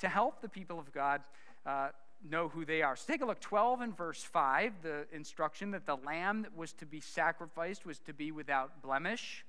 to 0.00 0.08
help 0.08 0.40
the 0.40 0.48
people 0.48 0.78
of 0.78 0.92
God 0.92 1.20
uh, 1.64 1.88
know 2.28 2.48
who 2.48 2.64
they 2.64 2.82
are. 2.82 2.96
So 2.96 3.12
take 3.12 3.22
a 3.22 3.24
look, 3.24 3.40
12 3.40 3.80
and 3.82 3.96
verse 3.96 4.22
5, 4.22 4.74
the 4.82 5.06
instruction 5.12 5.70
that 5.70 5.86
the 5.86 5.96
lamb 5.96 6.42
that 6.42 6.56
was 6.56 6.72
to 6.74 6.86
be 6.86 7.00
sacrificed 7.00 7.86
was 7.86 8.00
to 8.00 8.12
be 8.12 8.32
without 8.32 8.82
blemish 8.82 9.44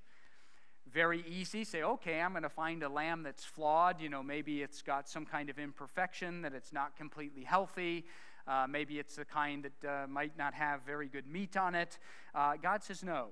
very 0.94 1.24
easy. 1.28 1.64
Say, 1.64 1.82
okay, 1.82 2.22
I'm 2.22 2.32
going 2.32 2.44
to 2.44 2.50
find 2.50 2.84
a 2.84 2.90
lamb 2.90 3.24
that's 3.24 3.44
flawed. 3.44 4.00
You 4.00 4.10
know, 4.10 4.22
maybe 4.22 4.62
it's 4.62 4.82
got 4.82 5.10
some 5.10 5.26
kind 5.26 5.50
of 5.50 5.58
imperfection, 5.58 6.44
that 6.44 6.54
it's 6.54 6.72
not 6.72 6.96
completely 6.96 7.44
healthy. 7.44 8.06
Uh, 8.46 8.68
maybe 8.70 9.00
it's 9.00 9.16
the 9.16 9.26
kind 9.26 9.66
that 9.82 9.88
uh, 9.88 10.08
might 10.08 10.38
not 10.38 10.54
have 10.54 10.82
very 10.86 11.08
good 11.08 11.26
meat 11.26 11.58
on 11.58 11.76
it. 11.76 11.98
Uh, 12.36 12.54
God 12.62 12.84
says, 12.84 13.04
no. 13.04 13.30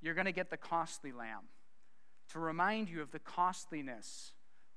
You're 0.00 0.14
going 0.14 0.26
to 0.26 0.32
get 0.32 0.50
the 0.50 0.56
costly 0.56 1.12
lamb 1.12 1.48
to 2.32 2.38
remind 2.38 2.88
you 2.88 3.02
of 3.02 3.10
the 3.10 3.18
costliness, 3.18 4.32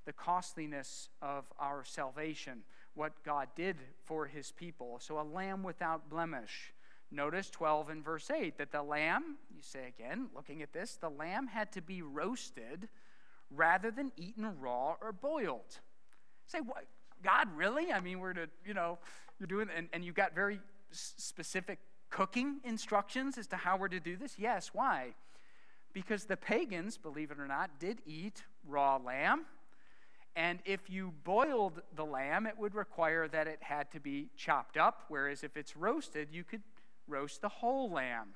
the 0.06 0.14
costliness 0.14 1.10
of 1.22 1.46
our 1.60 1.84
salvation, 1.84 2.64
what 2.96 3.24
God 3.24 3.50
did 3.56 3.78
for 4.04 4.26
his 4.26 4.52
people. 4.52 5.00
So, 5.00 5.20
a 5.20 5.24
lamb 5.24 5.64
without 5.64 6.10
blemish. 6.10 6.74
Notice 7.12 7.50
12 7.50 7.90
and 7.90 8.06
verse 8.06 8.32
8 8.32 8.58
that 8.58 8.72
the 8.72 8.82
lamb, 8.82 9.38
you 9.54 9.62
say 9.62 9.88
again, 9.88 10.30
looking 10.34 10.62
at 10.62 10.72
this, 10.72 10.96
the 10.96 11.10
lamb 11.10 11.48
had 11.48 11.72
to 11.74 11.82
be 11.82 12.02
roasted 12.02 12.88
rather 13.50 13.92
than 13.92 14.12
eaten 14.16 14.50
raw 14.60 14.96
or 15.02 15.12
boiled. 15.12 15.80
Say, 16.46 16.60
what? 16.60 16.86
God, 17.22 17.50
really? 17.56 17.92
I 17.92 18.00
mean, 18.00 18.20
we're 18.20 18.34
to, 18.34 18.48
you 18.66 18.74
know, 18.74 18.98
you're 19.40 19.48
doing, 19.48 19.68
and, 19.76 19.90
and 19.94 20.06
you've 20.06 20.16
got 20.16 20.34
very 20.34 20.60
specific 20.92 21.80
cooking 22.10 22.60
instructions 22.64 23.38
as 23.38 23.48
to 23.48 23.56
how 23.56 23.78
we're 23.78 23.88
to 23.88 24.00
do 24.00 24.16
this? 24.16 24.36
Yes. 24.38 24.72
Why? 24.74 25.14
Because 25.94 26.26
the 26.26 26.38
pagans, 26.38 26.98
believe 26.98 27.32
it 27.32 27.40
or 27.40 27.48
not, 27.48 27.80
did 27.80 28.00
eat 28.06 28.44
raw 28.68 28.98
lamb. 28.98 29.46
And 30.36 30.60
if 30.64 30.90
you 30.90 31.14
boiled 31.26 31.82
the 31.96 32.06
lamb, 32.06 32.46
it 32.46 32.58
would 32.58 32.74
require 32.74 33.28
that 33.28 33.48
it 33.48 33.60
had 33.62 33.92
to 33.92 34.00
be 34.00 34.30
chopped 34.38 34.78
up, 34.78 35.04
whereas 35.10 35.44
if 35.44 35.58
it's 35.58 35.76
roasted, 35.76 36.30
you 36.32 36.46
could 36.46 36.62
roast 37.12 37.42
the 37.42 37.50
whole 37.50 37.92
lamb. 37.92 38.30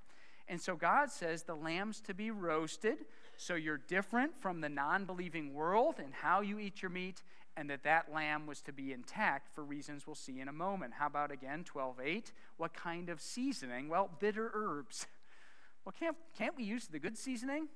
And 0.47 0.61
so 0.61 0.75
God 0.75 1.09
says 1.09 1.43
the 1.43 1.55
lamb's 1.55 1.99
to 2.01 2.13
be 2.13 2.29
roasted, 2.29 3.05
so 3.37 3.55
you're 3.55 3.79
different 3.79 4.39
from 4.39 4.61
the 4.61 4.69
non 4.69 5.05
believing 5.05 5.53
world 5.53 5.95
in 5.99 6.11
how 6.11 6.41
you 6.41 6.59
eat 6.59 6.81
your 6.81 6.91
meat, 6.91 7.23
and 7.57 7.69
that 7.69 7.83
that 7.83 8.13
lamb 8.13 8.45
was 8.45 8.61
to 8.61 8.73
be 8.73 8.93
intact 8.93 9.53
for 9.55 9.63
reasons 9.63 10.05
we'll 10.05 10.15
see 10.15 10.39
in 10.39 10.47
a 10.47 10.53
moment. 10.53 10.93
How 10.93 11.07
about 11.07 11.31
again 11.31 11.63
12:8? 11.63 12.31
What 12.57 12.73
kind 12.73 13.09
of 13.09 13.21
seasoning? 13.21 13.89
Well, 13.89 14.11
bitter 14.19 14.51
herbs. 14.53 15.07
Well, 15.83 15.93
can't, 15.97 16.17
can't 16.35 16.57
we 16.57 16.63
use 16.63 16.87
the 16.87 16.99
good 16.99 17.17
seasoning? 17.17 17.67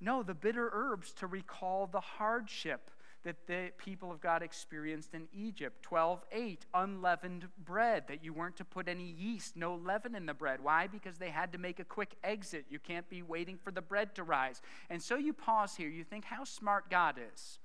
No, 0.00 0.22
the 0.22 0.34
bitter 0.34 0.70
herbs 0.72 1.12
to 1.14 1.26
recall 1.26 1.86
the 1.86 2.00
hardship 2.00 2.90
that 3.26 3.48
the 3.48 3.72
people 3.76 4.12
of 4.12 4.20
God 4.20 4.40
experienced 4.40 5.12
in 5.12 5.26
Egypt. 5.34 5.82
12:8 5.82 6.64
unleavened 6.72 7.48
bread 7.58 8.06
that 8.06 8.22
you 8.22 8.32
weren't 8.32 8.56
to 8.58 8.64
put 8.64 8.86
any 8.86 9.10
yeast, 9.10 9.56
no 9.56 9.74
leaven 9.74 10.14
in 10.14 10.26
the 10.26 10.32
bread. 10.32 10.60
Why? 10.62 10.86
Because 10.86 11.18
they 11.18 11.30
had 11.30 11.50
to 11.50 11.58
make 11.58 11.80
a 11.80 11.84
quick 11.84 12.14
exit. 12.22 12.66
You 12.70 12.78
can't 12.78 13.08
be 13.10 13.22
waiting 13.22 13.58
for 13.58 13.72
the 13.72 13.82
bread 13.82 14.14
to 14.14 14.22
rise. 14.22 14.62
And 14.88 15.02
so 15.02 15.16
you 15.16 15.32
pause 15.32 15.74
here. 15.74 15.88
You 15.88 16.04
think 16.04 16.24
how 16.24 16.44
smart 16.44 16.88
God 16.88 17.18
is. 17.34 17.58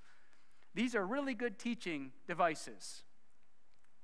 These 0.74 0.95
are 0.95 1.06
really 1.06 1.36
good 1.36 1.60
teaching 1.60 2.12
devices. 2.28 3.04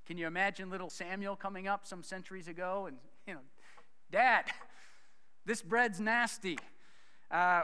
Can 0.06 0.20
you 0.20 0.28
imagine 0.28 0.70
little 0.70 0.92
Samuel 0.92 1.36
coming 1.36 1.68
up 1.68 1.88
some 1.88 2.04
centuries 2.04 2.48
ago 2.48 2.86
and, 2.86 2.98
you 3.26 3.34
know, 3.34 3.42
Dad, 4.12 4.46
this 5.44 5.64
bread's 5.64 6.00
nasty. 6.00 6.60
Uh, 7.32 7.64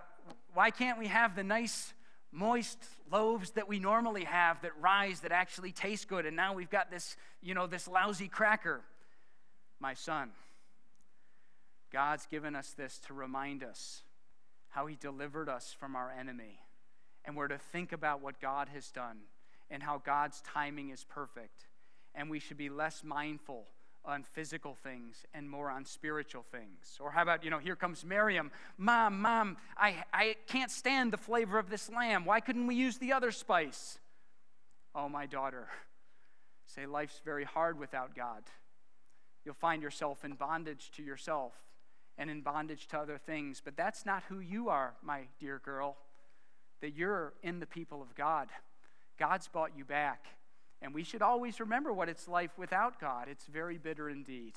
why 0.55 0.71
can't 0.71 0.97
we 0.97 1.07
have 1.07 1.35
the 1.35 1.43
nice 1.43 1.93
moist 2.33 2.77
loaves 3.11 3.51
that 3.51 3.67
we 3.67 3.79
normally 3.79 4.23
have 4.23 4.61
that 4.61 4.71
rise 4.81 5.21
that 5.21 5.31
actually 5.31 5.71
taste 5.71 6.07
good. 6.07 6.25
And 6.25 6.35
now 6.35 6.53
we've 6.53 6.69
got 6.69 6.91
this 6.91 7.15
you 7.41 7.53
know 7.53 7.67
this 7.67 7.87
lousy 7.87 8.27
cracker. 8.27 8.81
My 9.79 9.93
son 9.93 10.31
god's 11.91 12.25
given 12.25 12.55
us 12.55 12.71
this 12.71 12.97
to 12.97 13.13
remind 13.13 13.63
us 13.63 14.01
how 14.69 14.87
he 14.87 14.95
delivered 14.95 15.47
us 15.47 15.75
from 15.79 15.95
our 15.95 16.11
enemy 16.11 16.59
and 17.23 17.37
we're 17.37 17.47
to 17.47 17.59
think 17.59 17.91
about 17.91 18.21
what 18.21 18.41
god 18.41 18.67
has 18.73 18.89
done 18.89 19.19
and 19.69 19.81
how 19.81 19.97
god's 19.97 20.41
timing 20.41 20.89
is 20.89 21.03
perfect. 21.03 21.67
And 22.15 22.29
we 22.29 22.39
should 22.39 22.57
be 22.57 22.69
less 22.69 23.03
mindful 23.03 23.65
on 24.05 24.23
physical 24.23 24.75
things 24.75 25.25
and 25.33 25.49
more 25.49 25.69
on 25.69 25.85
spiritual 25.85 26.43
things. 26.51 26.97
Or 26.99 27.11
how 27.11 27.21
about, 27.21 27.43
you 27.43 27.49
know, 27.49 27.59
here 27.59 27.75
comes 27.75 28.03
Miriam. 28.05 28.51
Mom, 28.77 29.21
mom, 29.21 29.57
I, 29.77 30.03
I 30.13 30.35
can't 30.47 30.71
stand 30.71 31.13
the 31.13 31.17
flavor 31.17 31.57
of 31.57 31.69
this 31.69 31.89
lamb. 31.89 32.25
Why 32.25 32.39
couldn't 32.39 32.67
we 32.67 32.75
use 32.75 32.97
the 32.97 33.13
other 33.13 33.31
spice? 33.31 33.99
Oh, 34.93 35.07
my 35.07 35.25
daughter, 35.25 35.67
say 36.65 36.85
life's 36.85 37.21
very 37.23 37.45
hard 37.45 37.79
without 37.79 38.15
God. 38.15 38.43
You'll 39.45 39.55
find 39.55 39.81
yourself 39.81 40.23
in 40.23 40.33
bondage 40.33 40.91
to 40.97 41.03
yourself 41.03 41.53
and 42.17 42.29
in 42.29 42.41
bondage 42.41 42.87
to 42.89 42.99
other 42.99 43.17
things. 43.17 43.61
But 43.63 43.75
that's 43.75 44.05
not 44.05 44.23
who 44.29 44.39
you 44.39 44.69
are, 44.69 44.93
my 45.01 45.21
dear 45.39 45.59
girl, 45.63 45.97
that 46.81 46.93
you're 46.93 47.33
in 47.41 47.59
the 47.59 47.65
people 47.65 48.01
of 48.01 48.15
God. 48.15 48.49
God's 49.17 49.47
bought 49.47 49.71
you 49.77 49.85
back. 49.85 50.25
And 50.83 50.93
we 50.93 51.03
should 51.03 51.21
always 51.21 51.61
remember 51.61 51.93
what 51.93 52.09
it's 52.09 52.27
like 52.27 52.51
without 52.57 52.99
God. 52.99 53.27
It's 53.29 53.45
very 53.45 53.77
bitter 53.77 54.09
indeed. 54.09 54.53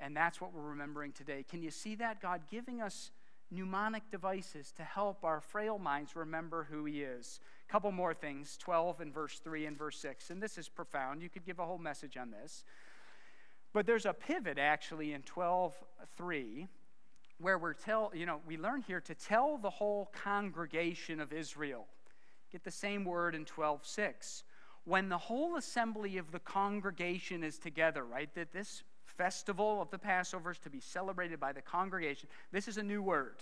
And 0.00 0.16
that's 0.16 0.40
what 0.40 0.52
we're 0.52 0.70
remembering 0.70 1.12
today. 1.12 1.44
Can 1.48 1.62
you 1.62 1.70
see 1.70 1.94
that? 1.94 2.20
God 2.20 2.42
giving 2.50 2.82
us 2.82 3.12
mnemonic 3.48 4.02
devices 4.10 4.72
to 4.72 4.82
help 4.82 5.22
our 5.22 5.40
frail 5.40 5.78
minds 5.78 6.16
remember 6.16 6.66
who 6.68 6.84
He 6.84 7.02
is. 7.02 7.38
A 7.68 7.72
couple 7.72 7.92
more 7.92 8.12
things 8.12 8.56
12 8.56 9.00
and 9.00 9.14
verse 9.14 9.38
3 9.38 9.66
and 9.66 9.78
verse 9.78 9.98
6. 9.98 10.30
And 10.30 10.42
this 10.42 10.58
is 10.58 10.68
profound. 10.68 11.22
You 11.22 11.28
could 11.28 11.46
give 11.46 11.60
a 11.60 11.64
whole 11.64 11.78
message 11.78 12.16
on 12.16 12.32
this. 12.32 12.64
But 13.72 13.86
there's 13.86 14.04
a 14.04 14.12
pivot 14.12 14.58
actually 14.58 15.12
in 15.12 15.22
12 15.22 15.74
3 16.16 16.66
where 17.38 17.58
we're 17.58 17.72
tell, 17.72 18.10
you 18.14 18.26
know, 18.26 18.40
we 18.46 18.56
learn 18.56 18.82
here 18.82 19.00
to 19.00 19.14
tell 19.14 19.58
the 19.58 19.70
whole 19.70 20.10
congregation 20.12 21.20
of 21.20 21.32
Israel. 21.32 21.86
Get 22.50 22.64
the 22.64 22.70
same 22.70 23.04
word 23.04 23.34
in 23.34 23.44
12:6. 23.44 24.42
When 24.84 25.08
the 25.08 25.18
whole 25.18 25.56
assembly 25.56 26.18
of 26.18 26.32
the 26.32 26.40
congregation 26.40 27.44
is 27.44 27.58
together, 27.58 28.04
right? 28.04 28.32
That 28.34 28.52
this 28.52 28.82
festival 29.04 29.80
of 29.80 29.90
the 29.90 29.98
Passover 29.98 30.50
is 30.50 30.58
to 30.60 30.70
be 30.70 30.80
celebrated 30.80 31.38
by 31.38 31.52
the 31.52 31.62
congregation. 31.62 32.28
This 32.50 32.68
is 32.68 32.78
a 32.78 32.82
new 32.82 33.02
word. 33.02 33.36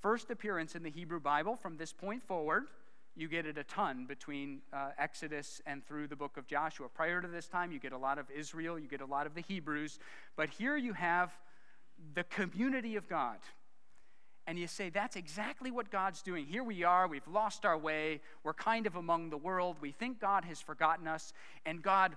First 0.00 0.30
appearance 0.30 0.74
in 0.74 0.82
the 0.82 0.90
Hebrew 0.90 1.20
Bible 1.20 1.56
from 1.56 1.76
this 1.76 1.92
point 1.92 2.22
forward. 2.22 2.64
You 3.14 3.28
get 3.28 3.44
it 3.44 3.58
a 3.58 3.64
ton 3.64 4.06
between 4.06 4.62
uh, 4.72 4.90
Exodus 4.98 5.60
and 5.66 5.84
through 5.86 6.08
the 6.08 6.16
book 6.16 6.38
of 6.38 6.46
Joshua. 6.46 6.88
Prior 6.88 7.20
to 7.20 7.28
this 7.28 7.46
time, 7.46 7.70
you 7.70 7.78
get 7.78 7.92
a 7.92 7.98
lot 7.98 8.18
of 8.18 8.30
Israel, 8.30 8.78
you 8.78 8.88
get 8.88 9.02
a 9.02 9.06
lot 9.06 9.26
of 9.26 9.34
the 9.34 9.42
Hebrews. 9.42 9.98
But 10.34 10.48
here 10.48 10.76
you 10.76 10.94
have 10.94 11.30
the 12.14 12.24
community 12.24 12.96
of 12.96 13.08
God. 13.08 13.36
And 14.46 14.58
you 14.58 14.66
say, 14.66 14.90
that's 14.90 15.16
exactly 15.16 15.70
what 15.70 15.90
God's 15.90 16.20
doing. 16.20 16.46
Here 16.46 16.64
we 16.64 16.82
are, 16.82 17.06
we've 17.06 17.26
lost 17.28 17.64
our 17.64 17.78
way, 17.78 18.20
we're 18.42 18.54
kind 18.54 18.86
of 18.86 18.96
among 18.96 19.30
the 19.30 19.36
world, 19.36 19.76
we 19.80 19.92
think 19.92 20.20
God 20.20 20.44
has 20.44 20.60
forgotten 20.60 21.06
us, 21.06 21.32
and 21.64 21.80
God 21.80 22.16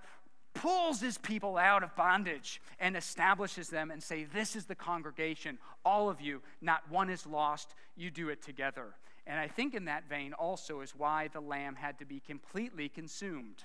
pulls 0.56 1.02
his 1.02 1.18
people 1.18 1.58
out 1.58 1.84
of 1.84 1.96
bondage 1.96 2.62
and 2.80 2.98
establishes 2.98 3.70
them 3.70 3.92
and 3.92 4.02
say 4.02 4.24
this 4.24 4.56
is 4.56 4.66
the 4.66 4.76
congregation. 4.76 5.60
All 5.84 6.10
of 6.10 6.22
you 6.22 6.42
not 6.62 6.90
one 6.90 7.10
is 7.10 7.28
lost. 7.28 7.76
You 7.96 8.10
do 8.10 8.30
it 8.30 8.42
together. 8.42 8.96
And 9.28 9.40
i 9.40 9.48
think 9.48 9.74
in 9.74 9.86
that 9.86 10.08
vein 10.08 10.34
also 10.34 10.82
is 10.82 10.96
why 10.96 11.30
the 11.34 11.42
lamb 11.42 11.76
had 11.76 12.00
to 12.00 12.06
be 12.06 12.20
completely 12.20 12.90
consumed 12.90 13.64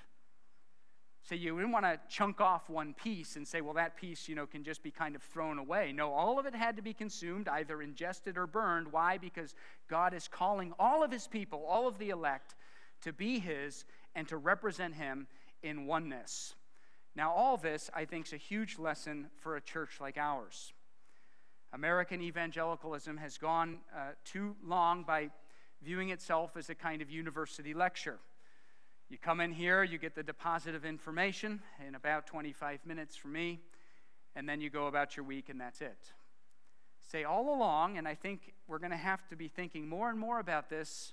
so 1.31 1.37
you 1.37 1.55
didn't 1.55 1.71
want 1.71 1.85
to 1.85 1.97
chunk 2.09 2.40
off 2.40 2.69
one 2.69 2.93
piece 2.93 3.37
and 3.37 3.47
say, 3.47 3.61
well, 3.61 3.75
that 3.75 3.97
piece, 3.97 4.29
you 4.29 4.35
know, 4.35 4.47
can 4.47 4.64
just 4.64 4.83
be 4.83 4.90
kind 4.90 5.14
of 5.14 5.23
thrown 5.23 5.59
away. 5.59 5.93
No, 5.93 6.12
all 6.12 6.40
of 6.40 6.47
it 6.47 6.57
had 6.57 6.75
to 6.75 6.83
be 6.83 6.93
consumed, 6.93 7.47
either 7.47 7.81
ingested 7.81 8.37
or 8.37 8.49
burned. 8.49 8.90
Why? 8.90 9.16
Because 9.16 9.55
God 9.88 10.12
is 10.12 10.27
calling 10.27 10.73
all 10.77 11.05
of 11.05 11.12
his 11.12 11.29
people, 11.29 11.64
all 11.69 11.87
of 11.87 11.99
the 11.99 12.11
elect, 12.11 12.57
to 13.03 13.12
be 13.12 13.38
his 13.38 13.85
and 14.16 14.27
to 14.27 14.37
represent 14.38 14.97
him 14.97 15.29
in 15.62 15.87
oneness. 15.87 16.57
Now, 17.14 17.31
all 17.31 17.57
this, 17.57 17.90
I 17.95 18.07
think, 18.07 18.27
is 18.27 18.33
a 18.33 18.37
huge 18.37 18.77
lesson 18.77 19.29
for 19.38 19.55
a 19.55 19.61
church 19.61 20.01
like 20.01 20.19
ours. 20.19 20.73
American 21.73 22.21
evangelicalism 22.23 23.19
has 23.19 23.38
gone 23.38 23.79
uh, 23.97 24.14
too 24.25 24.57
long 24.66 25.05
by 25.05 25.31
viewing 25.81 26.11
itself 26.11 26.57
as 26.57 26.71
a 26.71 26.75
kind 26.75 27.01
of 27.01 27.09
university 27.09 27.73
lecture. 27.73 28.19
You 29.11 29.18
come 29.18 29.40
in 29.40 29.51
here, 29.51 29.83
you 29.83 29.99
get 29.99 30.14
the 30.14 30.23
deposit 30.23 30.77
of 30.77 30.85
information 30.85 31.61
in 31.85 31.96
about 31.96 32.29
25 32.29 32.87
minutes 32.87 33.16
from 33.16 33.33
me, 33.33 33.59
and 34.37 34.49
then 34.49 34.61
you 34.61 34.70
go 34.70 34.87
about 34.87 35.16
your 35.16 35.27
week, 35.27 35.49
and 35.49 35.61
that's 35.61 35.81
it. 35.81 35.99
Say 37.11 37.25
all 37.25 37.53
along, 37.53 37.99
and 37.99 38.07
I 38.07 38.14
think 38.14 38.55
we're 38.68 38.79
going 38.79 38.92
to 38.92 38.96
have 38.96 39.27
to 39.31 39.37
be 39.37 39.49
thinking 39.49 39.88
more 39.88 40.11
and 40.11 40.18
more 40.18 40.38
about 40.38 40.70
this 40.70 41.12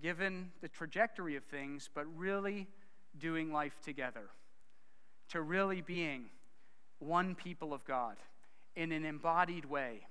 given 0.00 0.52
the 0.62 0.68
trajectory 0.68 1.36
of 1.36 1.44
things, 1.44 1.90
but 1.94 2.06
really 2.16 2.66
doing 3.18 3.52
life 3.52 3.78
together, 3.84 4.30
to 5.28 5.42
really 5.42 5.82
being 5.82 6.30
one 6.98 7.34
people 7.34 7.74
of 7.74 7.84
God 7.84 8.16
in 8.74 8.90
an 8.90 9.04
embodied 9.04 9.66
way 9.66 10.07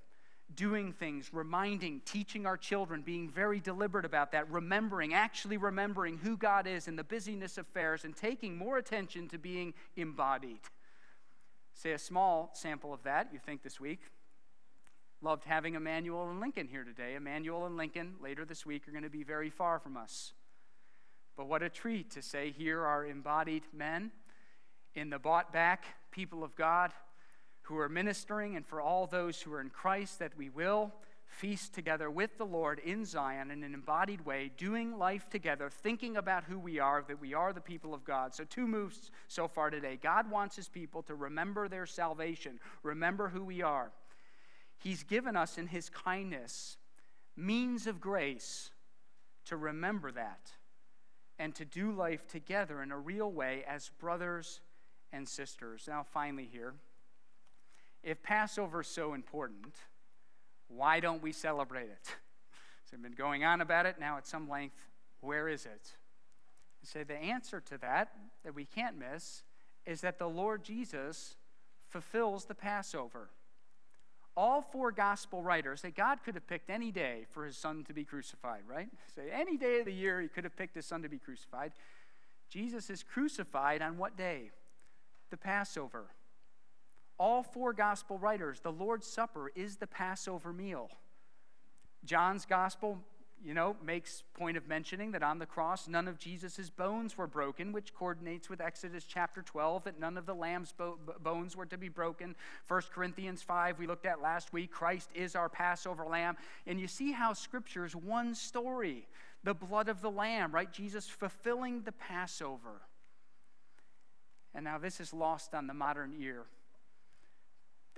doing 0.55 0.93
things, 0.93 1.29
reminding, 1.33 2.01
teaching 2.05 2.45
our 2.45 2.57
children, 2.57 3.01
being 3.01 3.29
very 3.29 3.59
deliberate 3.59 4.05
about 4.05 4.31
that, 4.31 4.49
remembering, 4.49 5.13
actually 5.13 5.57
remembering 5.57 6.17
who 6.17 6.37
God 6.37 6.67
is 6.67 6.87
in 6.87 6.95
the 6.95 7.03
busyness 7.03 7.57
of 7.57 7.67
affairs, 7.67 8.05
and 8.05 8.15
taking 8.15 8.57
more 8.57 8.77
attention 8.77 9.27
to 9.29 9.37
being 9.37 9.73
embodied. 9.95 10.59
Say 11.73 11.91
a 11.91 11.99
small 11.99 12.49
sample 12.53 12.93
of 12.93 13.03
that, 13.03 13.29
you 13.31 13.39
think 13.39 13.61
this 13.61 13.79
week. 13.79 13.99
Loved 15.21 15.43
having 15.45 15.75
Emmanuel 15.75 16.29
and 16.29 16.39
Lincoln 16.39 16.67
here 16.67 16.83
today. 16.83 17.15
Emmanuel 17.15 17.65
and 17.65 17.75
Lincoln 17.75 18.15
later 18.21 18.45
this 18.45 18.65
week 18.65 18.87
are 18.87 18.91
going 18.91 19.03
to 19.03 19.09
be 19.09 19.23
very 19.23 19.49
far 19.49 19.79
from 19.79 19.97
us. 19.97 20.33
But 21.35 21.47
what 21.47 21.61
a 21.61 21.69
treat 21.69 22.09
to 22.11 22.21
say 22.21 22.51
here 22.51 22.83
are 22.83 23.05
embodied 23.05 23.63
men 23.73 24.11
in 24.95 25.09
the 25.09 25.19
bought 25.19 25.53
back 25.53 25.85
people 26.11 26.43
of 26.43 26.55
God 26.55 26.91
who 27.67 27.77
are 27.77 27.89
ministering 27.89 28.55
and 28.55 28.65
for 28.65 28.79
all 28.79 29.07
those 29.07 29.41
who 29.41 29.53
are 29.53 29.59
in 29.59 29.69
Christ 29.69 30.19
that 30.19 30.37
we 30.37 30.49
will 30.49 30.93
feast 31.25 31.73
together 31.73 32.09
with 32.09 32.37
the 32.37 32.45
Lord 32.45 32.79
in 32.79 33.03
Zion 33.03 33.51
in 33.51 33.61
an 33.61 33.73
embodied 33.73 34.25
way, 34.25 34.51
doing 34.55 34.97
life 34.97 35.29
together, 35.29 35.69
thinking 35.69 36.15
about 36.15 36.45
who 36.45 36.57
we 36.57 36.79
are, 36.79 37.03
that 37.05 37.19
we 37.19 37.33
are 37.33 37.51
the 37.51 37.59
people 37.59 37.93
of 37.93 38.05
God. 38.05 38.33
So, 38.33 38.45
two 38.45 38.65
moves 38.65 39.11
so 39.27 39.49
far 39.49 39.69
today. 39.69 39.99
God 40.01 40.31
wants 40.31 40.55
his 40.55 40.69
people 40.69 41.03
to 41.03 41.15
remember 41.15 41.67
their 41.67 41.85
salvation, 41.85 42.57
remember 42.83 43.27
who 43.27 43.43
we 43.43 43.61
are. 43.61 43.91
He's 44.77 45.03
given 45.03 45.35
us 45.35 45.57
in 45.57 45.67
his 45.67 45.89
kindness 45.89 46.77
means 47.35 47.85
of 47.85 47.99
grace 47.99 48.69
to 49.45 49.57
remember 49.57 50.11
that 50.13 50.51
and 51.37 51.53
to 51.55 51.65
do 51.65 51.91
life 51.91 52.27
together 52.27 52.81
in 52.81 52.91
a 52.91 52.97
real 52.97 53.29
way 53.29 53.65
as 53.67 53.91
brothers 53.99 54.61
and 55.11 55.27
sisters. 55.27 55.83
Now, 55.87 56.05
finally, 56.09 56.47
here. 56.49 56.73
If 58.03 58.21
Passover 58.23 58.81
is 58.81 58.87
so 58.87 59.13
important, 59.13 59.75
why 60.67 60.99
don't 60.99 61.21
we 61.21 61.31
celebrate 61.31 61.89
it? 61.89 62.15
So 62.89 62.95
I've 62.95 63.03
been 63.03 63.11
going 63.13 63.43
on 63.43 63.61
about 63.61 63.85
it 63.85 63.99
now 63.99 64.17
at 64.17 64.25
some 64.25 64.49
length. 64.49 64.77
Where 65.21 65.49
is 65.49 65.65
it? 65.65 65.93
Say 66.83 67.01
so 67.01 67.03
the 67.03 67.15
answer 67.15 67.59
to 67.61 67.77
that, 67.79 68.13
that 68.45 68.55
we 68.55 68.63
can't 68.63 68.97
miss, 68.97 69.43
is 69.85 70.01
that 70.01 70.19
the 70.19 70.29
Lord 70.29 70.63
Jesus 70.63 71.35
fulfills 71.89 72.45
the 72.45 72.55
Passover. 72.55 73.29
All 74.37 74.61
four 74.61 74.91
gospel 74.91 75.41
writers 75.41 75.81
say 75.81 75.91
God 75.91 76.19
could 76.23 76.35
have 76.35 76.47
picked 76.47 76.69
any 76.69 76.91
day 76.91 77.25
for 77.31 77.45
his 77.45 77.57
son 77.57 77.83
to 77.85 77.93
be 77.93 78.05
crucified, 78.05 78.61
right? 78.67 78.87
Say 79.15 79.23
any 79.33 79.57
day 79.57 79.79
of 79.79 79.85
the 79.85 79.93
year 79.93 80.21
he 80.21 80.27
could 80.27 80.43
have 80.43 80.55
picked 80.55 80.75
his 80.75 80.85
son 80.85 81.01
to 81.01 81.09
be 81.09 81.17
crucified. 81.17 81.71
Jesus 82.49 82.89
is 82.89 83.03
crucified 83.03 83.81
on 83.81 83.97
what 83.97 84.15
day? 84.15 84.51
The 85.31 85.37
Passover 85.37 86.05
all 87.19 87.43
four 87.43 87.73
gospel 87.73 88.17
writers, 88.17 88.59
the 88.59 88.71
Lord's 88.71 89.07
Supper 89.07 89.51
is 89.55 89.77
the 89.77 89.87
Passover 89.87 90.53
meal. 90.53 90.89
John's 92.05 92.45
gospel, 92.45 92.99
you 93.43 93.53
know, 93.53 93.75
makes 93.83 94.23
point 94.33 94.55
of 94.55 94.67
mentioning 94.67 95.11
that 95.11 95.23
on 95.23 95.39
the 95.39 95.45
cross 95.45 95.87
none 95.87 96.07
of 96.07 96.19
Jesus' 96.19 96.69
bones 96.69 97.17
were 97.17 97.27
broken, 97.27 97.71
which 97.71 97.93
coordinates 97.93 98.49
with 98.49 98.61
Exodus 98.61 99.03
chapter 99.03 99.41
12 99.41 99.85
that 99.85 99.99
none 99.99 100.17
of 100.17 100.25
the 100.25 100.35
lamb's 100.35 100.71
bo- 100.71 100.97
bones 101.21 101.55
were 101.55 101.65
to 101.65 101.77
be 101.77 101.89
broken. 101.89 102.35
1 102.67 102.81
Corinthians 102.93 103.41
5, 103.41 103.79
we 103.79 103.87
looked 103.87 104.05
at 104.05 104.21
last 104.21 104.53
week, 104.53 104.71
Christ 104.71 105.09
is 105.15 105.35
our 105.35 105.49
Passover 105.49 106.05
lamb. 106.05 106.37
And 106.67 106.79
you 106.79 106.87
see 106.87 107.11
how 107.11 107.33
scripture 107.33 107.85
is 107.85 107.95
one 107.95 108.35
story 108.35 109.07
the 109.43 109.53
blood 109.53 109.87
of 109.87 110.01
the 110.01 110.11
lamb, 110.11 110.51
right? 110.51 110.71
Jesus 110.73 111.07
fulfilling 111.07 111.81
the 111.83 111.91
Passover. 111.93 112.81
And 114.53 114.65
now 114.65 114.77
this 114.77 114.99
is 114.99 115.13
lost 115.13 115.53
on 115.53 115.67
the 115.67 115.73
modern 115.73 116.13
ear 116.19 116.47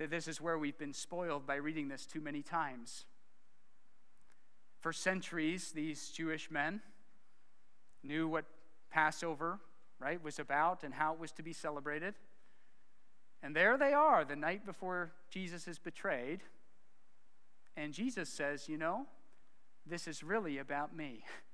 that 0.00 0.08
this 0.08 0.26
is 0.26 0.40
where 0.40 0.56
we've 0.56 0.78
been 0.78 0.94
spoiled 0.94 1.46
by 1.46 1.56
reading 1.56 1.88
this 1.88 2.06
too 2.06 2.22
many 2.22 2.40
times. 2.40 3.04
For 4.80 4.94
centuries, 4.94 5.72
these 5.72 6.08
Jewish 6.08 6.50
men 6.50 6.80
knew 8.02 8.26
what 8.26 8.46
Passover, 8.90 9.60
right, 9.98 10.24
was 10.24 10.38
about 10.38 10.84
and 10.84 10.94
how 10.94 11.12
it 11.12 11.20
was 11.20 11.32
to 11.32 11.42
be 11.42 11.52
celebrated. 11.52 12.14
And 13.42 13.54
there 13.54 13.76
they 13.76 13.92
are 13.92 14.24
the 14.24 14.36
night 14.36 14.64
before 14.64 15.12
Jesus 15.28 15.68
is 15.68 15.78
betrayed. 15.78 16.40
And 17.76 17.92
Jesus 17.92 18.30
says, 18.30 18.70
You 18.70 18.78
know, 18.78 19.04
this 19.84 20.08
is 20.08 20.22
really 20.22 20.56
about 20.56 20.96
me. 20.96 21.24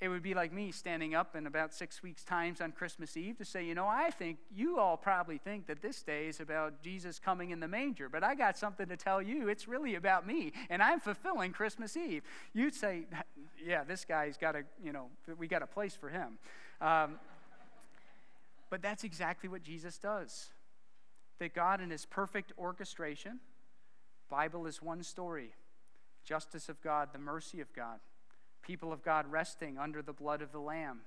It 0.00 0.08
would 0.08 0.22
be 0.22 0.34
like 0.34 0.52
me 0.52 0.70
standing 0.72 1.14
up 1.14 1.36
in 1.36 1.46
about 1.46 1.72
six 1.72 2.02
weeks' 2.02 2.24
times 2.24 2.60
on 2.60 2.72
Christmas 2.72 3.16
Eve 3.16 3.38
to 3.38 3.44
say, 3.44 3.64
you 3.64 3.74
know, 3.74 3.86
I 3.86 4.10
think 4.10 4.38
you 4.54 4.78
all 4.78 4.96
probably 4.96 5.38
think 5.38 5.66
that 5.68 5.80
this 5.80 6.02
day 6.02 6.26
is 6.26 6.40
about 6.40 6.82
Jesus 6.82 7.18
coming 7.18 7.50
in 7.50 7.60
the 7.60 7.68
manger, 7.68 8.08
but 8.08 8.22
I 8.22 8.34
got 8.34 8.58
something 8.58 8.88
to 8.88 8.96
tell 8.96 9.22
you. 9.22 9.48
It's 9.48 9.68
really 9.68 9.94
about 9.94 10.26
me, 10.26 10.52
and 10.68 10.82
I'm 10.82 11.00
fulfilling 11.00 11.52
Christmas 11.52 11.96
Eve. 11.96 12.22
You'd 12.52 12.74
say, 12.74 13.06
yeah, 13.64 13.84
this 13.84 14.04
guy's 14.04 14.36
got 14.36 14.56
a, 14.56 14.64
you 14.82 14.92
know, 14.92 15.06
we 15.38 15.46
got 15.46 15.62
a 15.62 15.66
place 15.66 15.94
for 15.94 16.08
him. 16.08 16.38
Um, 16.80 17.18
but 18.68 18.82
that's 18.82 19.04
exactly 19.04 19.48
what 19.48 19.62
Jesus 19.62 19.96
does. 19.98 20.48
That 21.38 21.54
God, 21.54 21.80
in 21.80 21.90
his 21.90 22.04
perfect 22.04 22.52
orchestration, 22.58 23.40
Bible 24.28 24.66
is 24.66 24.82
one 24.82 25.02
story 25.02 25.52
justice 26.24 26.68
of 26.68 26.80
God, 26.82 27.10
the 27.12 27.18
mercy 27.18 27.60
of 27.60 27.72
God, 27.74 28.00
people 28.64 28.92
of 28.92 29.02
God 29.02 29.30
resting 29.30 29.78
under 29.78 30.02
the 30.02 30.12
blood 30.12 30.42
of 30.42 30.50
the 30.50 30.58
Lamb, 30.58 31.02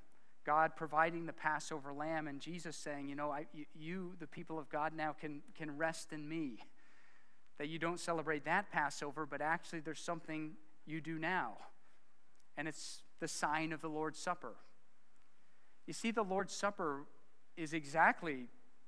God 0.45 0.75
providing 0.77 1.25
the 1.25 1.33
Passover 1.33 1.91
lamb, 1.91 2.27
and 2.27 2.39
Jesus 2.39 2.77
saying, 2.77 3.09
You 3.09 3.15
know, 3.15 3.31
I, 3.31 3.47
you, 3.77 4.13
the 4.19 4.27
people 4.27 4.57
of 4.57 4.69
God, 4.69 4.93
now 4.95 5.13
can, 5.19 5.41
can 5.57 5.75
rest 5.77 6.13
in 6.13 6.27
me. 6.27 6.59
That 7.57 7.67
you 7.67 7.79
don't 7.79 7.99
celebrate 7.99 8.45
that 8.45 8.71
Passover, 8.71 9.25
but 9.25 9.41
actually 9.41 9.79
there's 9.79 9.99
something 9.99 10.51
you 10.85 11.01
do 11.01 11.17
now. 11.17 11.57
And 12.55 12.67
it's 12.67 13.01
the 13.19 13.27
sign 13.27 13.73
of 13.73 13.81
the 13.81 13.89
Lord's 13.89 14.19
Supper. 14.19 14.53
You 15.85 15.93
see, 15.93 16.11
the 16.11 16.23
Lord's 16.23 16.53
Supper 16.53 17.05
is 17.57 17.73
exactly 17.73 18.45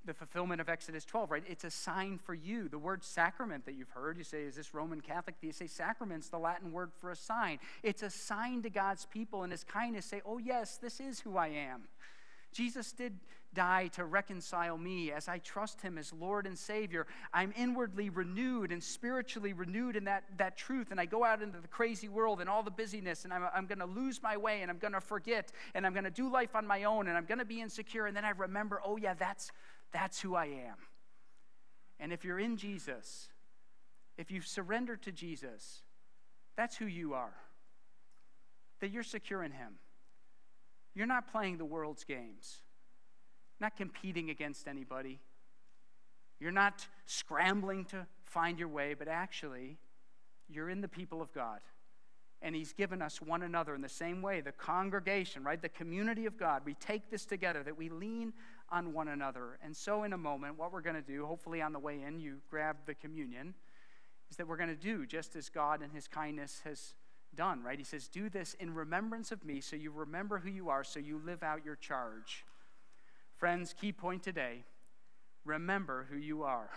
the 0.09 0.13
fulfillment 0.15 0.59
of 0.59 0.69
Exodus 0.69 1.05
12, 1.05 1.29
right? 1.29 1.43
It's 1.47 1.63
a 1.63 1.69
sign 1.69 2.17
for 2.17 2.33
you. 2.33 2.67
The 2.67 2.79
word 2.79 3.03
sacrament 3.03 3.63
that 3.65 3.75
you've 3.75 3.91
heard, 3.91 4.17
you 4.17 4.23
say, 4.23 4.41
is 4.41 4.55
this 4.55 4.73
Roman 4.73 5.01
Catholic? 5.01 5.35
You 5.39 5.51
say 5.51 5.67
sacrament's 5.67 6.29
the 6.29 6.39
Latin 6.39 6.71
word 6.71 6.89
for 6.99 7.11
a 7.11 7.15
sign. 7.15 7.59
It's 7.83 8.01
a 8.01 8.09
sign 8.09 8.63
to 8.63 8.71
God's 8.71 9.05
people 9.05 9.43
and 9.43 9.51
his 9.51 9.63
kindness. 9.63 10.07
Say, 10.07 10.23
oh, 10.25 10.39
yes, 10.39 10.77
this 10.77 10.99
is 10.99 11.19
who 11.19 11.37
I 11.37 11.49
am. 11.49 11.83
Jesus 12.51 12.91
did 12.91 13.19
die 13.53 13.87
to 13.93 14.05
reconcile 14.05 14.77
me 14.77 15.11
as 15.11 15.27
I 15.27 15.39
trust 15.39 15.81
him 15.81 15.97
as 15.97 16.13
Lord 16.13 16.45
and 16.45 16.57
Savior. 16.57 17.07
I'm 17.33 17.53
inwardly 17.55 18.09
renewed 18.09 18.71
and 18.71 18.83
spiritually 18.83 19.53
renewed 19.53 19.95
in 19.95 20.03
that, 20.05 20.23
that 20.37 20.57
truth. 20.57 20.91
And 20.91 20.99
I 20.99 21.05
go 21.05 21.23
out 21.23 21.41
into 21.41 21.59
the 21.59 21.67
crazy 21.67 22.09
world 22.09 22.41
and 22.41 22.49
all 22.49 22.63
the 22.63 22.71
busyness, 22.71 23.25
and 23.25 23.33
I'm, 23.33 23.43
I'm 23.53 23.65
going 23.65 23.79
to 23.79 23.85
lose 23.85 24.21
my 24.21 24.37
way, 24.37 24.61
and 24.61 24.69
I'm 24.69 24.77
going 24.77 24.93
to 24.93 25.01
forget, 25.01 25.51
and 25.73 25.85
I'm 25.85 25.93
going 25.93 26.03
to 26.03 26.11
do 26.11 26.31
life 26.31 26.55
on 26.55 26.65
my 26.65 26.83
own, 26.83 27.07
and 27.07 27.17
I'm 27.17 27.25
going 27.25 27.39
to 27.39 27.45
be 27.45 27.61
insecure. 27.61 28.05
And 28.05 28.15
then 28.15 28.25
I 28.25 28.31
remember, 28.31 28.81
oh, 28.85 28.97
yeah, 28.97 29.13
that's, 29.13 29.51
that's 29.91 30.21
who 30.21 30.35
I 30.35 30.45
am. 30.45 30.77
And 31.99 32.13
if 32.13 32.23
you're 32.23 32.39
in 32.39 32.57
Jesus, 32.57 33.27
if 34.17 34.31
you've 34.31 34.47
surrendered 34.47 35.01
to 35.03 35.11
Jesus, 35.11 35.81
that's 36.55 36.77
who 36.77 36.85
you 36.85 37.13
are. 37.13 37.33
That 38.79 38.91
you're 38.91 39.03
secure 39.03 39.43
in 39.43 39.51
Him. 39.51 39.79
You're 40.95 41.07
not 41.07 41.31
playing 41.31 41.57
the 41.57 41.65
world's 41.65 42.03
games, 42.03 42.57
not 43.59 43.75
competing 43.75 44.29
against 44.29 44.67
anybody. 44.67 45.19
You're 46.39 46.51
not 46.51 46.87
scrambling 47.05 47.85
to 47.85 48.07
find 48.23 48.57
your 48.57 48.69
way, 48.69 48.93
but 48.93 49.07
actually, 49.07 49.77
you're 50.47 50.69
in 50.69 50.81
the 50.81 50.87
people 50.87 51.21
of 51.21 51.33
God. 51.33 51.59
And 52.41 52.55
He's 52.55 52.73
given 52.73 53.01
us 53.01 53.21
one 53.21 53.41
another 53.41 53.75
in 53.75 53.81
the 53.81 53.89
same 53.89 54.21
way 54.21 54.41
the 54.41 54.51
congregation, 54.51 55.43
right? 55.43 55.61
The 55.61 55.69
community 55.69 56.25
of 56.25 56.37
God. 56.37 56.61
We 56.65 56.73
take 56.75 57.09
this 57.09 57.25
together, 57.25 57.63
that 57.63 57.77
we 57.77 57.89
lean 57.89 58.33
on 58.69 58.93
one 58.93 59.07
another. 59.07 59.57
And 59.63 59.75
so, 59.75 60.03
in 60.03 60.13
a 60.13 60.17
moment, 60.17 60.57
what 60.57 60.71
we're 60.71 60.81
going 60.81 60.95
to 60.95 61.01
do, 61.01 61.25
hopefully 61.25 61.61
on 61.61 61.73
the 61.73 61.79
way 61.79 62.01
in, 62.01 62.19
you 62.19 62.37
grab 62.49 62.77
the 62.85 62.93
communion, 62.93 63.55
is 64.29 64.37
that 64.37 64.47
we're 64.47 64.57
going 64.57 64.69
to 64.69 64.75
do 64.75 65.05
just 65.05 65.35
as 65.35 65.49
God 65.49 65.81
in 65.81 65.89
His 65.89 66.07
kindness 66.07 66.61
has 66.63 66.93
done, 67.35 67.63
right? 67.63 67.77
He 67.77 67.85
says, 67.85 68.07
Do 68.07 68.29
this 68.29 68.55
in 68.55 68.73
remembrance 68.73 69.31
of 69.31 69.43
me, 69.43 69.61
so 69.61 69.75
you 69.75 69.91
remember 69.91 70.39
who 70.39 70.49
you 70.49 70.69
are, 70.69 70.83
so 70.83 70.99
you 70.99 71.21
live 71.23 71.43
out 71.43 71.65
your 71.65 71.75
charge. 71.75 72.45
Friends, 73.37 73.73
key 73.79 73.91
point 73.91 74.23
today 74.23 74.63
remember 75.45 76.05
who 76.09 76.17
you 76.17 76.43
are 76.43 76.69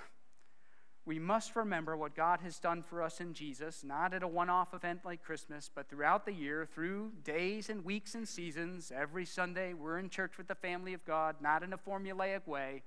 we 1.05 1.19
must 1.19 1.57
remember 1.57 1.97
what 1.97 2.15
God 2.15 2.41
has 2.43 2.61
done 2.61 2.83
for 2.83 3.03
us 3.03 3.21
in 3.21 3.35
Jesus, 3.35 3.83
not 3.83 4.15
at 4.15 4.23
a 4.23 4.29
one 4.29 4.49
off 4.49 4.73
event 4.73 5.01
like 5.05 5.25
Christmas, 5.25 5.69
but 5.75 5.89
throughout 5.89 6.25
the 6.25 6.33
year, 6.33 6.65
through 6.73 7.11
days 7.25 7.71
and 7.71 7.85
weeks 7.85 8.15
and 8.15 8.27
seasons. 8.27 8.93
Every 8.95 9.25
Sunday, 9.25 9.75
we're 9.75 9.99
in 9.99 10.11
church 10.11 10.39
with 10.39 10.47
the 10.47 10.55
family 10.55 10.95
of 10.95 11.05
God, 11.05 11.37
not 11.41 11.65
in 11.65 11.73
a 11.73 11.79
formulaic 11.79 12.47
way, 12.47 12.83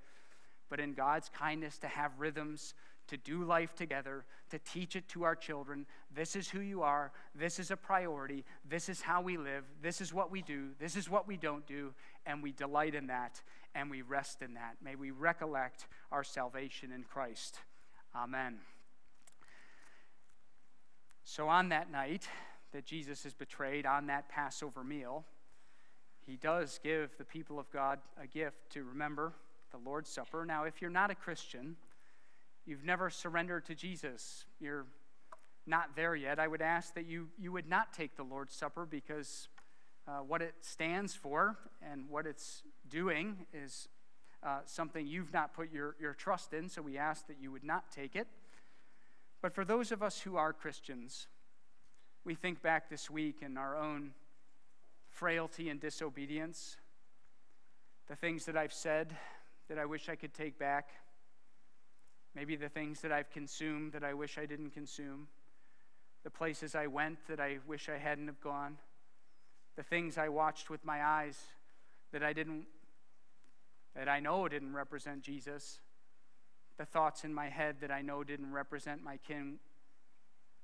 but 0.70 0.80
in 0.80 0.94
God's 0.94 1.28
kindness 1.28 1.76
to 1.78 1.88
have 1.88 2.18
rhythms, 2.18 2.72
to 3.08 3.18
do 3.18 3.44
life 3.44 3.74
together, 3.74 4.24
to 4.50 4.58
teach 4.60 4.96
it 4.96 5.08
to 5.10 5.24
our 5.24 5.36
children. 5.36 5.84
This 6.14 6.36
is 6.36 6.48
who 6.48 6.60
you 6.60 6.82
are. 6.82 7.12
This 7.34 7.58
is 7.58 7.70
a 7.70 7.76
priority. 7.76 8.44
This 8.66 8.88
is 8.88 9.02
how 9.02 9.20
we 9.20 9.36
live. 9.36 9.64
This 9.82 10.00
is 10.00 10.14
what 10.14 10.30
we 10.30 10.40
do. 10.40 10.70
This 10.80 10.96
is 10.96 11.10
what 11.10 11.28
we 11.28 11.36
don't 11.36 11.66
do. 11.66 11.92
And 12.24 12.42
we 12.42 12.52
delight 12.52 12.94
in 12.94 13.08
that 13.08 13.42
and 13.74 13.90
we 13.90 14.00
rest 14.00 14.40
in 14.40 14.54
that. 14.54 14.76
May 14.82 14.94
we 14.94 15.10
recollect 15.10 15.86
our 16.10 16.24
salvation 16.24 16.90
in 16.92 17.04
Christ. 17.04 17.60
Amen. 18.16 18.56
So, 21.24 21.48
on 21.48 21.68
that 21.68 21.90
night 21.90 22.26
that 22.72 22.86
Jesus 22.86 23.26
is 23.26 23.34
betrayed, 23.34 23.84
on 23.84 24.06
that 24.06 24.30
Passover 24.30 24.82
meal, 24.82 25.26
he 26.26 26.36
does 26.36 26.80
give 26.82 27.10
the 27.18 27.26
people 27.26 27.58
of 27.58 27.70
God 27.70 27.98
a 28.18 28.26
gift 28.26 28.70
to 28.70 28.84
remember 28.84 29.34
the 29.70 29.76
Lord's 29.76 30.08
Supper. 30.08 30.46
Now, 30.46 30.64
if 30.64 30.80
you're 30.80 30.90
not 30.90 31.10
a 31.10 31.14
Christian, 31.14 31.76
you've 32.64 32.84
never 32.84 33.10
surrendered 33.10 33.66
to 33.66 33.74
Jesus, 33.74 34.46
you're 34.60 34.86
not 35.66 35.94
there 35.94 36.14
yet, 36.14 36.38
I 36.38 36.48
would 36.48 36.62
ask 36.62 36.94
that 36.94 37.04
you, 37.04 37.28
you 37.38 37.52
would 37.52 37.68
not 37.68 37.92
take 37.92 38.16
the 38.16 38.22
Lord's 38.22 38.54
Supper 38.54 38.86
because 38.86 39.48
uh, 40.08 40.18
what 40.18 40.40
it 40.40 40.54
stands 40.62 41.14
for 41.14 41.58
and 41.82 42.08
what 42.08 42.26
it's 42.26 42.62
doing 42.88 43.44
is 43.52 43.88
uh, 44.42 44.58
something 44.64 45.06
you've 45.06 45.32
not 45.32 45.54
put 45.54 45.72
your, 45.72 45.96
your 46.00 46.14
trust 46.14 46.52
in, 46.52 46.68
so 46.68 46.82
we 46.82 46.98
ask 46.98 47.26
that 47.26 47.36
you 47.40 47.50
would 47.50 47.64
not 47.64 47.90
take 47.90 48.16
it. 48.16 48.28
But 49.42 49.54
for 49.54 49.64
those 49.64 49.92
of 49.92 50.02
us 50.02 50.20
who 50.20 50.36
are 50.36 50.52
Christians, 50.52 51.28
we 52.24 52.34
think 52.34 52.62
back 52.62 52.90
this 52.90 53.08
week 53.10 53.36
in 53.42 53.56
our 53.56 53.76
own 53.76 54.12
frailty 55.10 55.70
and 55.70 55.80
disobedience, 55.80 56.76
the 58.08 58.16
things 58.16 58.44
that 58.46 58.56
I've 58.56 58.72
said 58.72 59.16
that 59.68 59.78
I 59.78 59.84
wish 59.84 60.08
I 60.08 60.16
could 60.16 60.34
take 60.34 60.58
back, 60.58 60.90
maybe 62.34 62.56
the 62.56 62.68
things 62.68 63.00
that 63.00 63.12
I've 63.12 63.30
consumed 63.30 63.92
that 63.92 64.04
I 64.04 64.14
wish 64.14 64.38
I 64.38 64.46
didn't 64.46 64.70
consume, 64.70 65.28
the 66.22 66.30
places 66.30 66.74
I 66.74 66.86
went 66.86 67.18
that 67.28 67.40
I 67.40 67.58
wish 67.66 67.88
I 67.88 67.98
hadn't 67.98 68.26
have 68.26 68.40
gone, 68.40 68.76
the 69.76 69.82
things 69.82 70.18
I 70.18 70.28
watched 70.28 70.70
with 70.70 70.84
my 70.84 71.04
eyes 71.04 71.38
that 72.12 72.22
I 72.22 72.32
didn't 72.32 72.66
that 73.96 74.08
I 74.08 74.20
know 74.20 74.46
didn't 74.46 74.74
represent 74.74 75.22
Jesus, 75.22 75.80
the 76.78 76.84
thoughts 76.84 77.24
in 77.24 77.32
my 77.32 77.48
head 77.48 77.76
that 77.80 77.90
I 77.90 78.02
know 78.02 78.22
didn't 78.22 78.52
represent 78.52 79.02
my 79.02 79.16
kin 79.16 79.58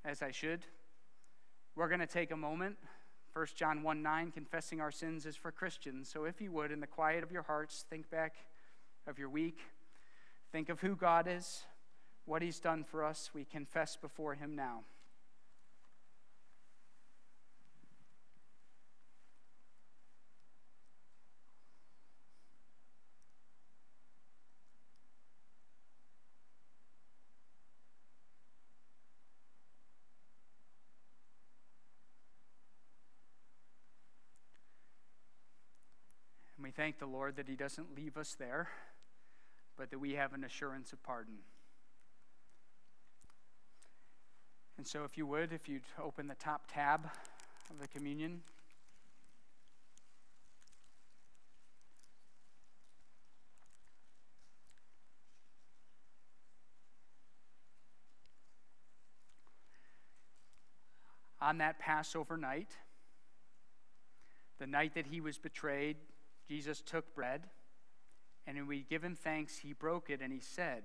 as 0.04 0.22
I 0.22 0.30
should. 0.30 0.60
We're 1.74 1.88
going 1.88 2.00
to 2.00 2.06
take 2.06 2.30
a 2.30 2.36
moment. 2.36 2.76
1 3.32 3.46
John 3.56 3.82
1 3.82 4.02
9, 4.02 4.30
confessing 4.30 4.82
our 4.82 4.90
sins 4.90 5.24
is 5.24 5.36
for 5.36 5.50
Christians. 5.50 6.10
So 6.10 6.24
if 6.24 6.40
you 6.42 6.52
would, 6.52 6.70
in 6.70 6.80
the 6.80 6.86
quiet 6.86 7.22
of 7.22 7.32
your 7.32 7.42
hearts, 7.42 7.86
think 7.88 8.10
back 8.10 8.34
of 9.06 9.18
your 9.18 9.30
week. 9.30 9.60
Think 10.52 10.68
of 10.68 10.80
who 10.80 10.94
God 10.94 11.26
is, 11.26 11.62
what 12.26 12.42
He's 12.42 12.60
done 12.60 12.84
for 12.84 13.02
us. 13.02 13.30
We 13.32 13.46
confess 13.46 13.96
before 13.96 14.34
Him 14.34 14.54
now. 14.54 14.82
Thank 36.82 36.98
the 36.98 37.06
Lord 37.06 37.36
that 37.36 37.46
He 37.46 37.54
doesn't 37.54 37.94
leave 37.94 38.16
us 38.16 38.34
there, 38.40 38.68
but 39.78 39.88
that 39.92 40.00
we 40.00 40.14
have 40.14 40.32
an 40.32 40.42
assurance 40.42 40.92
of 40.92 41.00
pardon. 41.04 41.36
And 44.76 44.84
so, 44.84 45.04
if 45.04 45.16
you 45.16 45.24
would, 45.26 45.52
if 45.52 45.68
you'd 45.68 45.84
open 46.02 46.26
the 46.26 46.34
top 46.34 46.62
tab 46.66 47.08
of 47.70 47.78
the 47.80 47.86
communion. 47.86 48.40
On 61.40 61.58
that 61.58 61.78
Passover 61.78 62.36
night, 62.36 62.72
the 64.58 64.66
night 64.66 64.96
that 64.96 65.06
he 65.06 65.20
was 65.20 65.38
betrayed, 65.38 65.96
Jesus 66.52 66.82
took 66.82 67.14
bread, 67.14 67.48
and 68.46 68.58
when 68.58 68.66
we 68.66 68.82
give 68.82 69.02
him 69.02 69.16
thanks, 69.16 69.56
he 69.56 69.72
broke 69.72 70.10
it, 70.10 70.20
and 70.20 70.30
he 70.30 70.38
said, 70.38 70.82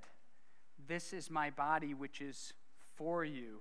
This 0.87 1.11
is 1.11 1.29
my 1.29 1.49
body, 1.49 1.93
which 1.93 2.21
is 2.21 2.53
for 2.95 3.25
you. 3.25 3.59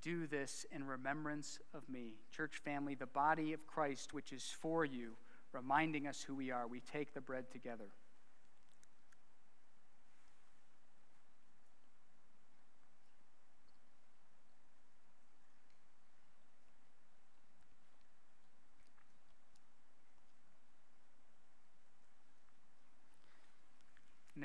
Do 0.00 0.26
this 0.26 0.64
in 0.72 0.86
remembrance 0.86 1.58
of 1.74 1.86
me. 1.86 2.14
Church 2.34 2.56
family, 2.64 2.94
the 2.94 3.04
body 3.04 3.52
of 3.52 3.66
Christ, 3.66 4.14
which 4.14 4.32
is 4.32 4.56
for 4.58 4.86
you, 4.86 5.16
reminding 5.52 6.06
us 6.06 6.22
who 6.22 6.34
we 6.34 6.50
are. 6.50 6.66
We 6.66 6.80
take 6.80 7.12
the 7.12 7.20
bread 7.20 7.50
together. 7.50 7.90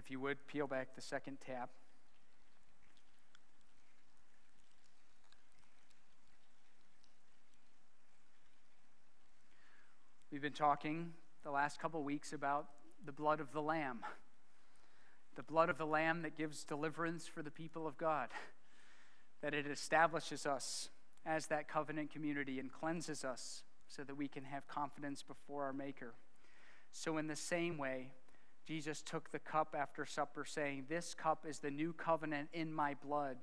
If 0.09 0.13
you 0.13 0.19
would, 0.19 0.47
peel 0.47 0.65
back 0.65 0.95
the 0.95 1.01
second 1.01 1.37
tab. 1.39 1.69
We've 10.31 10.41
been 10.41 10.51
talking 10.51 11.11
the 11.43 11.51
last 11.51 11.79
couple 11.79 12.01
weeks 12.01 12.33
about 12.33 12.69
the 13.05 13.11
blood 13.11 13.39
of 13.39 13.51
the 13.51 13.61
Lamb, 13.61 13.99
the 15.35 15.43
blood 15.43 15.69
of 15.69 15.77
the 15.77 15.85
Lamb 15.85 16.23
that 16.23 16.35
gives 16.35 16.63
deliverance 16.63 17.27
for 17.27 17.43
the 17.43 17.51
people 17.51 17.85
of 17.85 17.95
God, 17.95 18.29
that 19.43 19.53
it 19.53 19.67
establishes 19.67 20.47
us 20.47 20.89
as 21.23 21.45
that 21.47 21.67
covenant 21.67 22.11
community 22.11 22.59
and 22.59 22.71
cleanses 22.71 23.23
us 23.23 23.61
so 23.87 24.03
that 24.03 24.17
we 24.17 24.27
can 24.27 24.45
have 24.45 24.67
confidence 24.67 25.21
before 25.21 25.65
our 25.65 25.73
Maker. 25.73 26.15
So, 26.91 27.19
in 27.19 27.27
the 27.27 27.35
same 27.35 27.77
way, 27.77 28.07
Jesus 28.69 29.01
took 29.01 29.31
the 29.31 29.39
cup 29.39 29.75
after 29.75 30.05
supper, 30.05 30.45
saying, 30.45 30.85
This 30.87 31.15
cup 31.15 31.43
is 31.49 31.57
the 31.57 31.71
new 31.71 31.91
covenant 31.91 32.49
in 32.53 32.71
my 32.71 32.93
blood. 33.03 33.37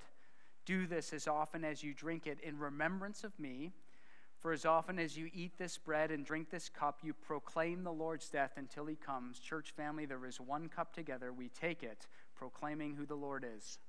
Do 0.65 0.87
this 0.87 1.11
as 1.11 1.27
often 1.27 1.65
as 1.65 1.83
you 1.83 1.93
drink 1.93 2.27
it 2.27 2.39
in 2.39 2.57
remembrance 2.57 3.25
of 3.25 3.37
me. 3.37 3.73
For 4.39 4.53
as 4.53 4.65
often 4.65 4.97
as 4.97 5.17
you 5.17 5.29
eat 5.33 5.57
this 5.57 5.77
bread 5.77 6.11
and 6.11 6.25
drink 6.25 6.49
this 6.49 6.69
cup, 6.69 6.99
you 7.03 7.13
proclaim 7.13 7.83
the 7.83 7.91
Lord's 7.91 8.29
death 8.29 8.53
until 8.55 8.85
he 8.85 8.95
comes. 8.95 9.39
Church 9.39 9.73
family, 9.75 10.05
there 10.05 10.25
is 10.25 10.39
one 10.39 10.69
cup 10.69 10.93
together. 10.93 11.33
We 11.33 11.49
take 11.49 11.83
it, 11.83 12.07
proclaiming 12.33 12.95
who 12.95 13.05
the 13.05 13.15
Lord 13.15 13.45
is. 13.57 13.79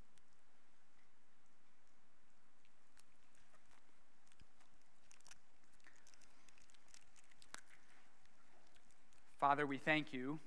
Father, 9.38 9.68
we 9.68 9.78
thank 9.78 10.12
you 10.12 10.40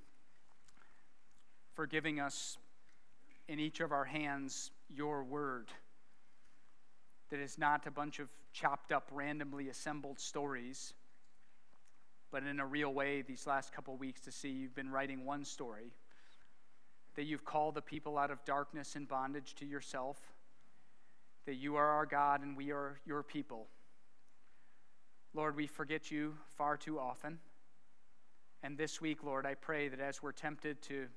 for 1.74 1.88
giving 1.88 2.20
us 2.20 2.58
in 3.48 3.60
each 3.60 3.80
of 3.80 3.92
our 3.92 4.06
hands 4.06 4.72
your 4.90 5.24
word 5.24 5.68
that 7.30 7.40
is 7.40 7.58
not 7.58 7.88
a 7.88 7.92
bunch 7.92 8.20
of 8.20 8.30
chopped 8.54 8.92
up, 8.92 9.10
randomly 9.12 9.70
assembled 9.70 10.20
stories, 10.20 10.94
but 12.32 12.44
in 12.44 12.60
a 12.60 12.66
real 12.66 12.94
way, 12.94 13.22
these 13.22 13.48
last 13.48 13.74
couple 13.74 13.96
weeks, 13.96 14.22
to 14.22 14.32
see 14.32 14.50
you've 14.50 14.76
been 14.76 14.92
writing 14.92 15.26
one 15.26 15.46
story 15.46 15.94
that 17.16 17.24
you've 17.24 17.44
called 17.44 17.76
the 17.76 17.82
people 17.82 18.18
out 18.18 18.32
of 18.32 18.44
darkness 18.46 18.96
and 18.96 19.08
bondage 19.08 19.54
to 19.56 19.66
yourself, 19.66 20.18
that 21.46 21.56
you 21.56 21.76
are 21.76 21.88
our 21.88 22.06
God 22.06 22.42
and 22.42 22.56
we 22.56 22.72
are 22.72 23.00
your 23.06 23.24
people. 23.24 23.68
Lord, 25.34 25.56
we 25.56 25.68
forget 25.68 26.12
you 26.12 26.36
far 26.58 26.78
too 26.78 27.00
often. 27.00 27.40
And 28.64 28.78
this 28.78 29.02
week, 29.02 29.24
Lord, 29.24 29.46
I 29.46 29.56
pray 29.56 29.88
that 29.90 30.00
as 30.00 30.22
we're 30.22 30.32
tempted 30.32 30.82
to 30.84 31.08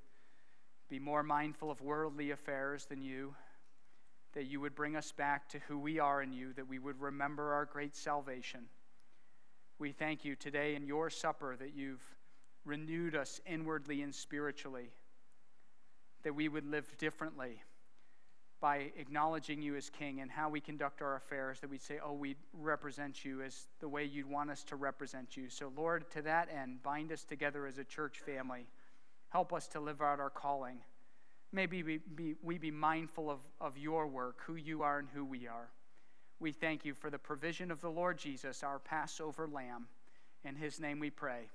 be 0.88 0.98
more 0.98 1.22
mindful 1.22 1.70
of 1.70 1.80
worldly 1.80 2.30
affairs 2.30 2.86
than 2.86 3.00
you, 3.00 3.34
that 4.34 4.44
you 4.44 4.60
would 4.60 4.74
bring 4.74 4.96
us 4.96 5.12
back 5.12 5.48
to 5.48 5.58
who 5.68 5.78
we 5.78 5.98
are 5.98 6.22
in 6.22 6.32
you, 6.32 6.52
that 6.54 6.68
we 6.68 6.78
would 6.78 7.00
remember 7.00 7.52
our 7.52 7.64
great 7.64 7.96
salvation. 7.96 8.66
We 9.78 9.92
thank 9.92 10.24
you 10.24 10.36
today 10.36 10.74
in 10.74 10.86
your 10.86 11.10
supper 11.10 11.56
that 11.56 11.74
you've 11.74 12.04
renewed 12.64 13.14
us 13.14 13.40
inwardly 13.46 14.02
and 14.02 14.14
spiritually, 14.14 14.90
that 16.22 16.34
we 16.34 16.48
would 16.48 16.66
live 16.66 16.96
differently 16.98 17.62
by 18.60 18.90
acknowledging 18.96 19.60
you 19.60 19.76
as 19.76 19.90
King 19.90 20.20
and 20.20 20.30
how 20.30 20.48
we 20.48 20.58
conduct 20.58 21.02
our 21.02 21.16
affairs, 21.16 21.60
that 21.60 21.68
we'd 21.68 21.82
say, 21.82 21.98
Oh, 22.02 22.14
we 22.14 22.34
represent 22.54 23.24
you 23.24 23.42
as 23.42 23.66
the 23.80 23.88
way 23.88 24.04
you'd 24.04 24.28
want 24.28 24.50
us 24.50 24.64
to 24.64 24.76
represent 24.76 25.36
you. 25.36 25.50
So, 25.50 25.70
Lord, 25.76 26.10
to 26.12 26.22
that 26.22 26.48
end, 26.50 26.82
bind 26.82 27.12
us 27.12 27.24
together 27.24 27.66
as 27.66 27.76
a 27.76 27.84
church 27.84 28.20
family. 28.20 28.66
Help 29.34 29.52
us 29.52 29.66
to 29.66 29.80
live 29.80 30.00
out 30.00 30.20
our 30.20 30.30
calling. 30.30 30.78
Maybe 31.50 31.82
we 31.82 31.98
be, 32.14 32.36
we 32.40 32.56
be 32.56 32.70
mindful 32.70 33.28
of, 33.28 33.40
of 33.60 33.76
your 33.76 34.06
work, 34.06 34.36
who 34.46 34.54
you 34.54 34.82
are 34.82 35.00
and 35.00 35.08
who 35.12 35.24
we 35.24 35.48
are. 35.48 35.70
We 36.38 36.52
thank 36.52 36.84
you 36.84 36.94
for 36.94 37.10
the 37.10 37.18
provision 37.18 37.72
of 37.72 37.80
the 37.80 37.90
Lord 37.90 38.16
Jesus, 38.16 38.62
our 38.62 38.78
Passover 38.78 39.48
lamb. 39.48 39.88
In 40.44 40.54
his 40.54 40.78
name 40.78 41.00
we 41.00 41.10
pray. 41.10 41.48